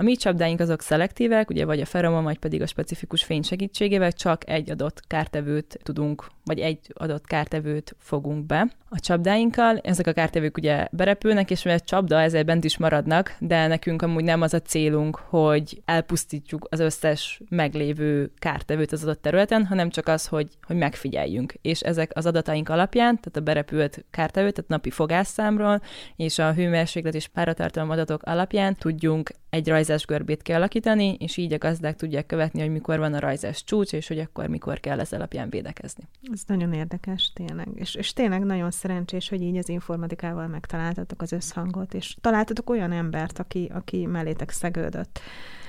A 0.00 0.02
mi 0.02 0.16
csapdáink 0.16 0.60
azok 0.60 0.82
szelektívek, 0.82 1.50
ugye 1.50 1.64
vagy 1.64 1.80
a 1.80 1.84
feromon, 1.84 2.24
vagy 2.24 2.38
pedig 2.38 2.62
a 2.62 2.66
specifikus 2.66 3.24
fény 3.24 3.42
segítségével 3.42 4.12
csak 4.12 4.48
egy 4.48 4.70
adott 4.70 5.06
kártevőt 5.06 5.78
tudunk, 5.82 6.26
vagy 6.44 6.58
egy 6.58 6.78
adott 6.92 7.26
kártevőt 7.26 7.96
fogunk 7.98 8.46
be 8.46 8.72
a 8.88 9.00
csapdáinkkal. 9.00 9.78
Ezek 9.78 10.06
a 10.06 10.12
kártevők 10.12 10.56
ugye 10.56 10.86
berepülnek, 10.90 11.50
és 11.50 11.62
mert 11.62 11.86
csapda, 11.86 12.20
ezért 12.20 12.46
bent 12.46 12.64
is 12.64 12.76
maradnak, 12.76 13.36
de 13.38 13.66
nekünk 13.66 14.02
amúgy 14.02 14.24
nem 14.24 14.42
az 14.42 14.54
a 14.54 14.60
célunk, 14.60 15.16
hogy 15.16 15.82
elpusztítjuk 15.84 16.66
az 16.70 16.80
összes 16.80 17.40
meglévő 17.48 18.32
kártevőt 18.38 18.92
az 18.92 19.02
adott 19.02 19.22
területen, 19.22 19.66
hanem 19.66 19.90
csak 19.90 20.08
az, 20.08 20.26
hogy, 20.26 20.48
hogy 20.62 20.76
megfigyeljünk. 20.76 21.54
És 21.62 21.80
ezek 21.80 22.10
az 22.14 22.26
adataink 22.26 22.68
alapján, 22.68 23.14
tehát 23.14 23.36
a 23.36 23.40
berepült 23.40 24.04
kártevőt, 24.10 24.54
tehát 24.54 24.70
napi 24.70 24.90
fogásszámról, 24.90 25.82
és 26.16 26.38
a 26.38 26.52
hőmérséklet 26.52 27.14
és 27.14 27.28
páratartalom 27.28 27.90
adatok 27.90 28.22
alapján 28.22 28.74
tudjunk 28.74 29.30
egy 29.50 29.70
rajzás 29.88 30.06
görbét 30.06 30.42
kialakítani, 30.42 31.16
és 31.18 31.36
így 31.36 31.52
a 31.52 31.58
gazdák 31.58 31.96
tudják 31.96 32.26
követni, 32.26 32.60
hogy 32.60 32.70
mikor 32.70 32.98
van 32.98 33.14
a 33.14 33.18
rajzás 33.18 33.64
csúcs, 33.64 33.92
és 33.92 34.08
hogy 34.08 34.18
akkor 34.18 34.46
mikor 34.46 34.80
kell 34.80 35.00
ez 35.00 35.12
alapján 35.12 35.50
védekezni. 35.50 36.08
Ez 36.32 36.42
nagyon 36.46 36.72
érdekes, 36.72 37.32
tényleg. 37.32 37.68
És, 37.74 37.94
és 37.94 38.12
tényleg 38.12 38.44
nagyon 38.44 38.70
szerencsés, 38.70 39.28
hogy 39.28 39.42
így 39.42 39.56
az 39.56 39.68
informatikával 39.68 40.46
megtaláltatok 40.46 41.22
az 41.22 41.32
összhangot, 41.32 41.94
és 41.94 42.16
találtatok 42.20 42.70
olyan 42.70 42.92
embert, 42.92 43.38
aki, 43.38 43.70
aki 43.74 44.06
mellétek 44.06 44.50
szegődött. 44.50 45.20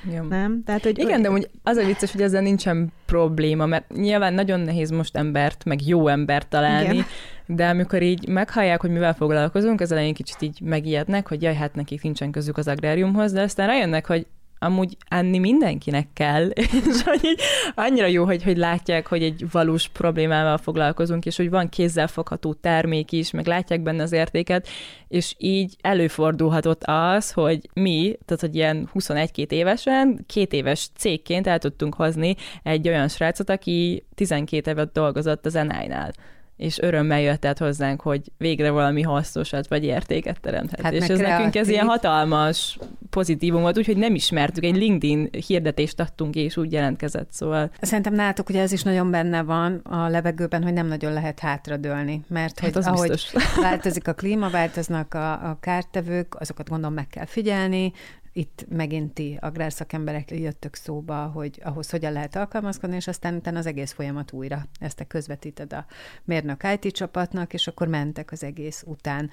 Igen. 0.07 0.25
Nem? 0.25 0.63
Tehát, 0.65 0.83
hogy, 0.83 0.99
Igen, 0.99 1.21
de 1.21 1.31
úgy 1.31 1.49
az 1.63 1.77
a 1.77 1.85
vicces, 1.85 2.12
hogy 2.12 2.21
ezzel 2.21 2.41
nincsen 2.41 2.91
probléma, 3.05 3.65
mert 3.65 3.93
nyilván 3.93 4.33
nagyon 4.33 4.59
nehéz 4.59 4.89
most 4.89 5.17
embert, 5.17 5.65
meg 5.65 5.88
jó 5.88 6.07
embert 6.07 6.47
találni, 6.47 6.93
Igen. 6.93 7.05
de 7.45 7.67
amikor 7.67 8.01
így 8.01 8.27
meghallják, 8.27 8.81
hogy 8.81 8.91
mivel 8.91 9.13
foglalkozunk, 9.13 9.81
az 9.81 9.91
elején 9.91 10.13
kicsit 10.13 10.41
így 10.41 10.62
megijednek, 10.62 11.27
hogy 11.27 11.41
jaj, 11.41 11.55
hát 11.55 11.75
nekik 11.75 12.01
nincsen 12.01 12.31
közük 12.31 12.57
az 12.57 12.67
agráriumhoz, 12.67 13.31
de 13.31 13.41
aztán 13.41 13.67
rájönnek, 13.67 14.07
hogy 14.07 14.27
amúgy 14.59 14.97
enni 15.07 15.37
mindenkinek 15.37 16.07
kell, 16.13 16.49
és 16.89 17.03
hogy 17.03 17.35
annyira 17.75 18.05
jó, 18.05 18.25
hogy, 18.25 18.43
hogy 18.43 18.57
látják, 18.57 19.07
hogy 19.07 19.23
egy 19.23 19.45
valós 19.51 19.87
problémával 19.87 20.57
foglalkozunk, 20.57 21.25
és 21.25 21.37
hogy 21.37 21.49
van 21.49 21.69
kézzelfogható 21.69 22.53
termék 22.53 23.11
is, 23.11 23.31
meg 23.31 23.47
látják 23.47 23.81
benne 23.81 24.03
az 24.03 24.11
értéket, 24.11 24.67
és 25.07 25.33
így 25.37 25.75
előfordulhatott 25.81 26.83
az, 26.85 27.31
hogy 27.31 27.69
mi, 27.73 28.17
tehát 28.25 28.41
hogy 28.41 28.55
ilyen 28.55 28.89
21-2 28.93 29.51
évesen, 29.51 30.23
két 30.27 30.53
éves 30.53 30.89
cégként 30.97 31.47
el 31.47 31.59
tudtunk 31.59 31.95
hozni 31.95 32.35
egy 32.63 32.87
olyan 32.87 33.07
srácot, 33.07 33.49
aki 33.49 34.05
12 34.15 34.71
évet 34.71 34.91
dolgozott 34.91 35.45
az 35.45 35.53
NI-nál 35.53 36.11
és 36.59 36.79
örömmel 36.79 37.21
jött 37.21 37.45
át 37.45 37.57
hozzánk, 37.57 38.01
hogy 38.01 38.21
végre 38.37 38.69
valami 38.69 39.01
hasznosat 39.01 39.67
vagy 39.67 39.83
értéket 39.83 40.39
teremthet. 40.41 40.81
Hát 40.81 40.93
és 40.93 41.07
ez 41.07 41.19
nekünk 41.19 41.45
ez 41.45 41.51
kreatív. 41.51 41.71
ilyen 41.71 41.85
hatalmas 41.85 42.77
pozitívum 43.09 43.61
volt, 43.61 43.77
úgyhogy 43.77 43.97
nem 43.97 44.15
ismertük, 44.15 44.63
egy 44.63 44.75
LinkedIn 44.75 45.29
hirdetést 45.47 45.99
adtunk, 45.99 46.35
és 46.35 46.57
úgy 46.57 46.71
jelentkezett, 46.71 47.31
szóval 47.31 47.71
Szerintem 47.81 48.13
nálatok 48.13 48.49
ugye 48.49 48.61
ez 48.61 48.71
is 48.71 48.83
nagyon 48.83 49.11
benne 49.11 49.41
van 49.41 49.75
a 49.83 50.07
levegőben, 50.07 50.63
hogy 50.63 50.73
nem 50.73 50.87
nagyon 50.87 51.13
lehet 51.13 51.39
hátradőlni, 51.39 52.21
mert 52.27 52.59
hogy 52.59 52.71
hát 52.73 52.85
ahogy 52.85 53.09
biztos. 53.09 53.55
változik 53.61 54.07
a 54.07 54.13
klíma, 54.13 54.49
változnak 54.49 55.13
a, 55.13 55.31
a 55.31 55.57
kártevők, 55.59 56.35
azokat 56.39 56.69
gondolom 56.69 56.93
meg 56.93 57.07
kell 57.07 57.25
figyelni, 57.25 57.93
itt 58.33 58.65
megint 58.69 59.13
ti 59.13 59.37
agrárszakemberek 59.41 60.31
jöttök 60.31 60.75
szóba, 60.75 61.25
hogy 61.25 61.59
ahhoz 61.63 61.89
hogyan 61.89 62.11
lehet 62.11 62.35
alkalmazkodni, 62.35 62.95
és 62.95 63.07
aztán 63.07 63.35
utána 63.35 63.57
az 63.59 63.65
egész 63.65 63.91
folyamat 63.91 64.31
újra. 64.31 64.65
Ezt 64.79 64.95
te 64.95 65.03
közvetíted 65.03 65.73
a 65.73 65.85
mérnök 66.23 66.63
IT 66.79 66.93
csapatnak, 66.93 67.53
és 67.53 67.67
akkor 67.67 67.87
mentek 67.87 68.31
az 68.31 68.43
egész 68.43 68.83
után. 68.85 69.29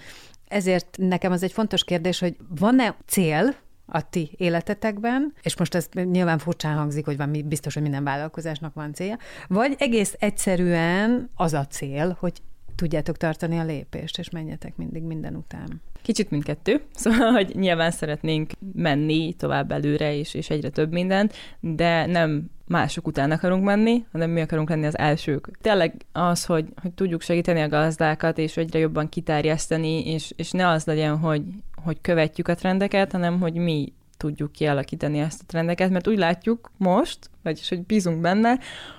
Ezért 0.49 0.97
nekem 0.99 1.33
az 1.33 1.43
egy 1.43 1.53
fontos 1.53 1.85
kérdés, 1.85 2.19
hogy 2.19 2.37
van-e 2.59 2.97
cél, 3.07 3.55
a 3.87 4.09
ti 4.09 4.31
életetekben, 4.37 5.35
és 5.43 5.57
most 5.57 5.75
ez 5.75 5.89
nyilván 5.93 6.39
furcsán 6.39 6.77
hangzik, 6.77 7.05
hogy 7.05 7.17
van, 7.17 7.31
biztos, 7.45 7.75
hogy 7.75 7.83
minden 7.83 8.05
vállalkozásnak 8.05 8.75
van 8.75 8.93
célja, 8.93 9.19
vagy 9.49 9.75
egész 9.79 10.15
egyszerűen 10.19 11.31
az 11.35 11.53
a 11.53 11.67
cél, 11.67 12.17
hogy 12.21 12.43
tudjátok 12.75 13.17
tartani 13.17 13.59
a 13.59 13.65
lépést, 13.65 14.19
és 14.19 14.31
menjetek 14.31 14.77
mindig 14.77 15.03
minden 15.03 15.37
után. 15.37 15.83
Kicsit 16.07 16.31
mindkettő, 16.31 16.83
szóval, 16.95 17.31
hogy 17.31 17.53
nyilván 17.55 17.91
szeretnénk 17.91 18.53
menni 18.73 19.35
tovább 19.35 19.73
előre, 19.73 20.15
és, 20.17 20.35
és 20.35 20.51
egyre 20.51 20.69
több 20.69 20.93
mindent, 20.93 21.35
de 21.61 22.07
nem 22.07 22.51
mások 22.67 23.07
után 23.07 23.31
akarunk 23.31 23.65
menni, 23.65 24.05
hanem 24.13 24.31
mi 24.31 24.41
akarunk 24.41 24.69
lenni 24.69 24.87
az 24.87 24.99
elsők. 24.99 25.49
Tényleg 25.61 25.95
az, 26.13 26.45
hogy, 26.45 26.67
hogy 26.83 26.93
tudjuk 26.93 27.23
segíteni 27.23 27.61
a 27.61 27.69
gazdákat, 27.69 28.39
és 28.39 28.57
egyre 28.57 28.79
jobban 28.79 29.09
kiterjeszteni, 29.09 30.13
és, 30.13 30.33
és 30.37 30.51
ne 30.51 30.69
az 30.69 30.85
legyen, 30.85 31.19
hogy, 31.19 31.43
hogy 31.85 32.01
követjük 32.01 32.49
a 32.49 32.55
trendeket, 32.55 33.13
hanem 33.13 33.41
hogy 33.41 33.55
mi 33.55 33.93
tudjuk 34.17 34.53
kialakítani 34.53 35.19
ezt 35.19 35.41
a 35.43 35.47
trendeket, 35.47 35.91
mert 35.91 36.09
úgy 36.09 36.19
látjuk 36.19 36.71
most, 36.77 37.31
vagyis 37.43 37.69
hogy 37.69 37.83
bízunk 37.83 38.21
benne, 38.21 38.59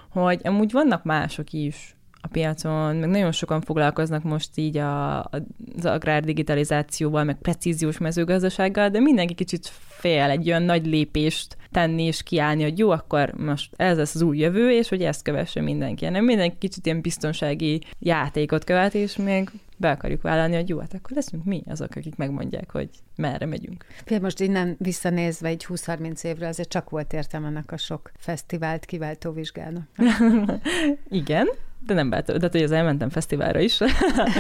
hogy 0.10 0.40
amúgy 0.44 0.72
vannak 0.72 1.04
mások 1.04 1.54
is, 1.54 1.97
a 2.22 2.28
piacon, 2.28 2.96
meg 2.96 3.10
nagyon 3.10 3.32
sokan 3.32 3.62
foglalkoznak 3.62 4.24
most 4.24 4.50
így 4.56 4.78
a, 4.78 5.24
az 5.24 5.86
agrár 5.86 6.24
digitalizációval, 6.24 7.24
meg 7.24 7.38
precíziós 7.38 7.98
mezőgazdasággal, 7.98 8.90
de 8.90 9.00
mindenki 9.00 9.34
kicsit 9.34 9.72
fél 9.88 10.30
egy 10.30 10.48
olyan 10.48 10.64
nagy 10.64 10.86
lépést 10.86 11.58
tenni 11.72 12.04
és 12.04 12.24
kiállni, 12.24 12.64
hogy 12.64 12.78
jó, 12.78 12.90
akkor 12.90 13.32
most 13.32 13.74
ez 13.76 13.98
lesz 13.98 14.16
az 14.16 14.22
új 14.22 14.38
jövő, 14.38 14.72
és 14.72 14.90
hogy 14.90 15.04
ezt 15.04 15.24
kövesse 15.24 15.62
mindenki. 15.62 16.10
Nem 16.10 16.26
mindenki 16.26 16.58
kicsit 16.58 16.86
ilyen 16.86 17.02
biztonsági 17.02 17.82
játékot 18.00 18.64
követ, 18.64 18.94
és 18.94 19.16
még 19.16 19.50
be 19.78 19.90
akarjuk 19.90 20.22
vállalni, 20.22 20.56
hogy 20.56 20.70
jó, 20.70 20.80
hát 20.80 20.94
akkor 20.94 21.16
leszünk 21.16 21.44
mi 21.44 21.64
azok, 21.68 21.96
akik 21.96 22.16
megmondják, 22.16 22.72
hogy 22.72 22.90
merre 23.16 23.46
megyünk. 23.46 23.86
Fé, 24.06 24.18
most 24.18 24.40
innen 24.40 24.76
visszanézve 24.80 25.48
egy 25.48 25.66
20-30 25.70 26.24
évre 26.24 26.48
azért 26.48 26.70
csak 26.70 26.90
volt 26.90 27.14
értelme 27.14 27.48
ennek 27.48 27.72
a 27.72 27.78
sok 27.78 28.12
fesztivált 28.18 28.86
kiváltó 28.86 29.32
vizsgának. 29.32 29.88
Igen, 31.10 31.48
de 31.86 31.94
nem 31.94 32.10
váltó, 32.10 32.38
de 32.38 32.48
hogy 32.52 32.64
az 32.64 32.72
elmentem 32.72 33.10
fesztiválra 33.10 33.60
is. 33.60 33.80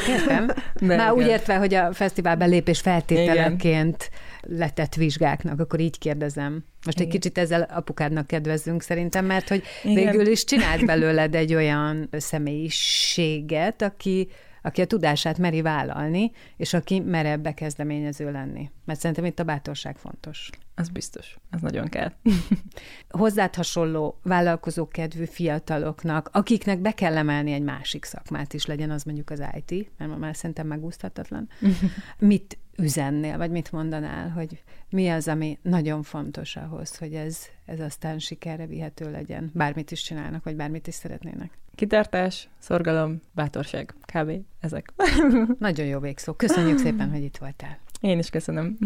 Értem. 0.10 0.48
De 0.82 0.96
Már 0.96 1.12
úgy 1.12 1.18
igen. 1.18 1.30
értve, 1.30 1.56
hogy 1.58 1.74
a 1.74 1.94
fesztivál 1.94 2.36
belépés 2.36 2.80
feltételeként 2.80 4.10
letett 4.42 4.96
vizsgáknak, 4.96 5.60
akkor 5.60 5.80
így 5.80 5.98
kérdezem. 5.98 6.66
Most 6.86 7.00
egy 7.00 7.08
Igen. 7.08 7.20
kicsit 7.20 7.38
ezzel 7.38 7.62
apukádnak 7.62 8.28
kedvezzünk 8.28 8.82
szerintem, 8.82 9.26
mert 9.26 9.48
hogy 9.48 9.64
Igen. 9.84 9.96
végül 9.96 10.28
is 10.28 10.44
csinált 10.44 10.86
belőled 10.86 11.36
egy 11.36 11.54
olyan 11.54 12.10
személyiséget, 12.12 13.82
aki, 13.82 14.30
aki 14.68 14.82
a 14.82 14.86
tudását 14.86 15.38
meri 15.38 15.62
vállalni, 15.62 16.32
és 16.58 16.74
aki 16.74 17.00
merebb 17.00 17.54
kezdeményező 17.54 18.32
lenni. 18.32 18.72
Mert 18.86 19.00
szerintem 19.00 19.26
itt 19.26 19.40
a 19.40 19.44
bátorság 19.44 19.98
fontos. 19.98 20.50
Az 20.76 20.90
biztos, 20.90 21.38
ez 21.50 21.62
nagyon 21.62 21.88
kell. 21.88 22.12
hozzád 23.10 23.56
hasonló 23.56 24.20
vállalkozókedvű 24.24 25.26
fiataloknak, 25.26 26.30
akiknek 26.32 26.80
be 26.80 26.92
kell 26.92 27.18
emelni 27.18 27.52
egy 27.52 27.62
másik 27.62 28.06
szakmát 28.06 28.54
is, 28.54 28.66
legyen 28.66 28.92
az 28.92 29.04
mondjuk 29.04 29.30
az 29.30 29.44
IT, 29.56 29.92
mert 29.98 30.12
ma 30.12 30.18
már 30.18 30.36
szerintem 30.36 30.68
megúszhatatlan. 30.68 31.50
mit 32.20 32.58
üzennél, 32.78 33.38
vagy 33.38 33.52
mit 33.52 33.72
mondanál, 33.72 34.30
hogy 34.30 34.64
mi 34.90 35.10
az, 35.10 35.28
ami 35.28 35.58
nagyon 35.62 36.04
fontos 36.04 36.56
ahhoz, 36.56 36.98
hogy 36.98 37.14
ez, 37.14 37.40
ez 37.66 37.80
aztán 37.80 38.20
sikerre 38.20 38.66
vihető 38.66 39.12
legyen, 39.12 39.52
bármit 39.54 39.92
is 39.92 40.02
csinálnak, 40.02 40.44
vagy 40.44 40.56
bármit 40.56 40.88
is 40.88 40.94
szeretnének. 40.94 41.58
Kitartás, 41.78 42.50
szorgalom, 42.60 43.22
bátorság. 43.32 43.94
Kb. 44.14 44.32
ezek. 44.60 44.94
Nagyon 45.60 45.86
jó 45.86 46.00
végszó. 46.00 46.34
Köszönjük 46.34 46.78
szépen, 46.78 47.12
hogy 47.12 47.24
itt 47.24 47.38
voltál. 47.38 47.78
Én 48.02 48.20
is 48.20 48.30
köszönöm. 48.30 48.78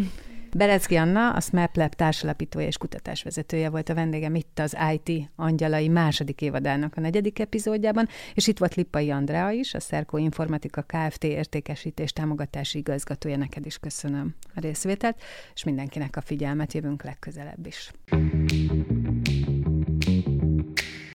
Berecki 0.56 0.95
Anna, 0.95 1.34
a 1.34 1.39
SMAP 1.39 1.75
Lab 1.75 1.93
társalapítója 1.93 2.67
és 2.67 2.77
kutatásvezetője 2.77 3.69
volt 3.69 3.89
a 3.89 3.93
vendégem 3.93 4.36
itt 4.36 4.60
az 4.60 4.77
IT 4.93 5.30
Angyalai 5.36 5.88
második 5.88 6.41
évadának 6.41 6.93
a 6.97 7.01
negyedik 7.01 7.39
epizódjában, 7.39 8.08
és 8.34 8.47
itt 8.47 8.58
volt 8.58 8.75
Lippai 8.75 9.12
Andrea 9.12 9.51
is, 9.51 9.73
a 9.73 9.80
Szerkó 9.80 10.17
Informatika 10.17 10.82
Kft. 10.82 11.23
értékesítés 11.23 12.13
támogatási 12.13 12.77
igazgatója. 12.77 13.38
Neked 13.38 13.65
is 13.65 13.77
köszönöm 13.77 14.36
a 14.56 14.60
részvételt, 14.60 15.21
és 15.54 15.63
mindenkinek 15.63 16.15
a 16.15 16.21
figyelmet 16.21 16.73
jövünk 16.73 17.04
legközelebb 17.04 17.65
is. 17.65 17.91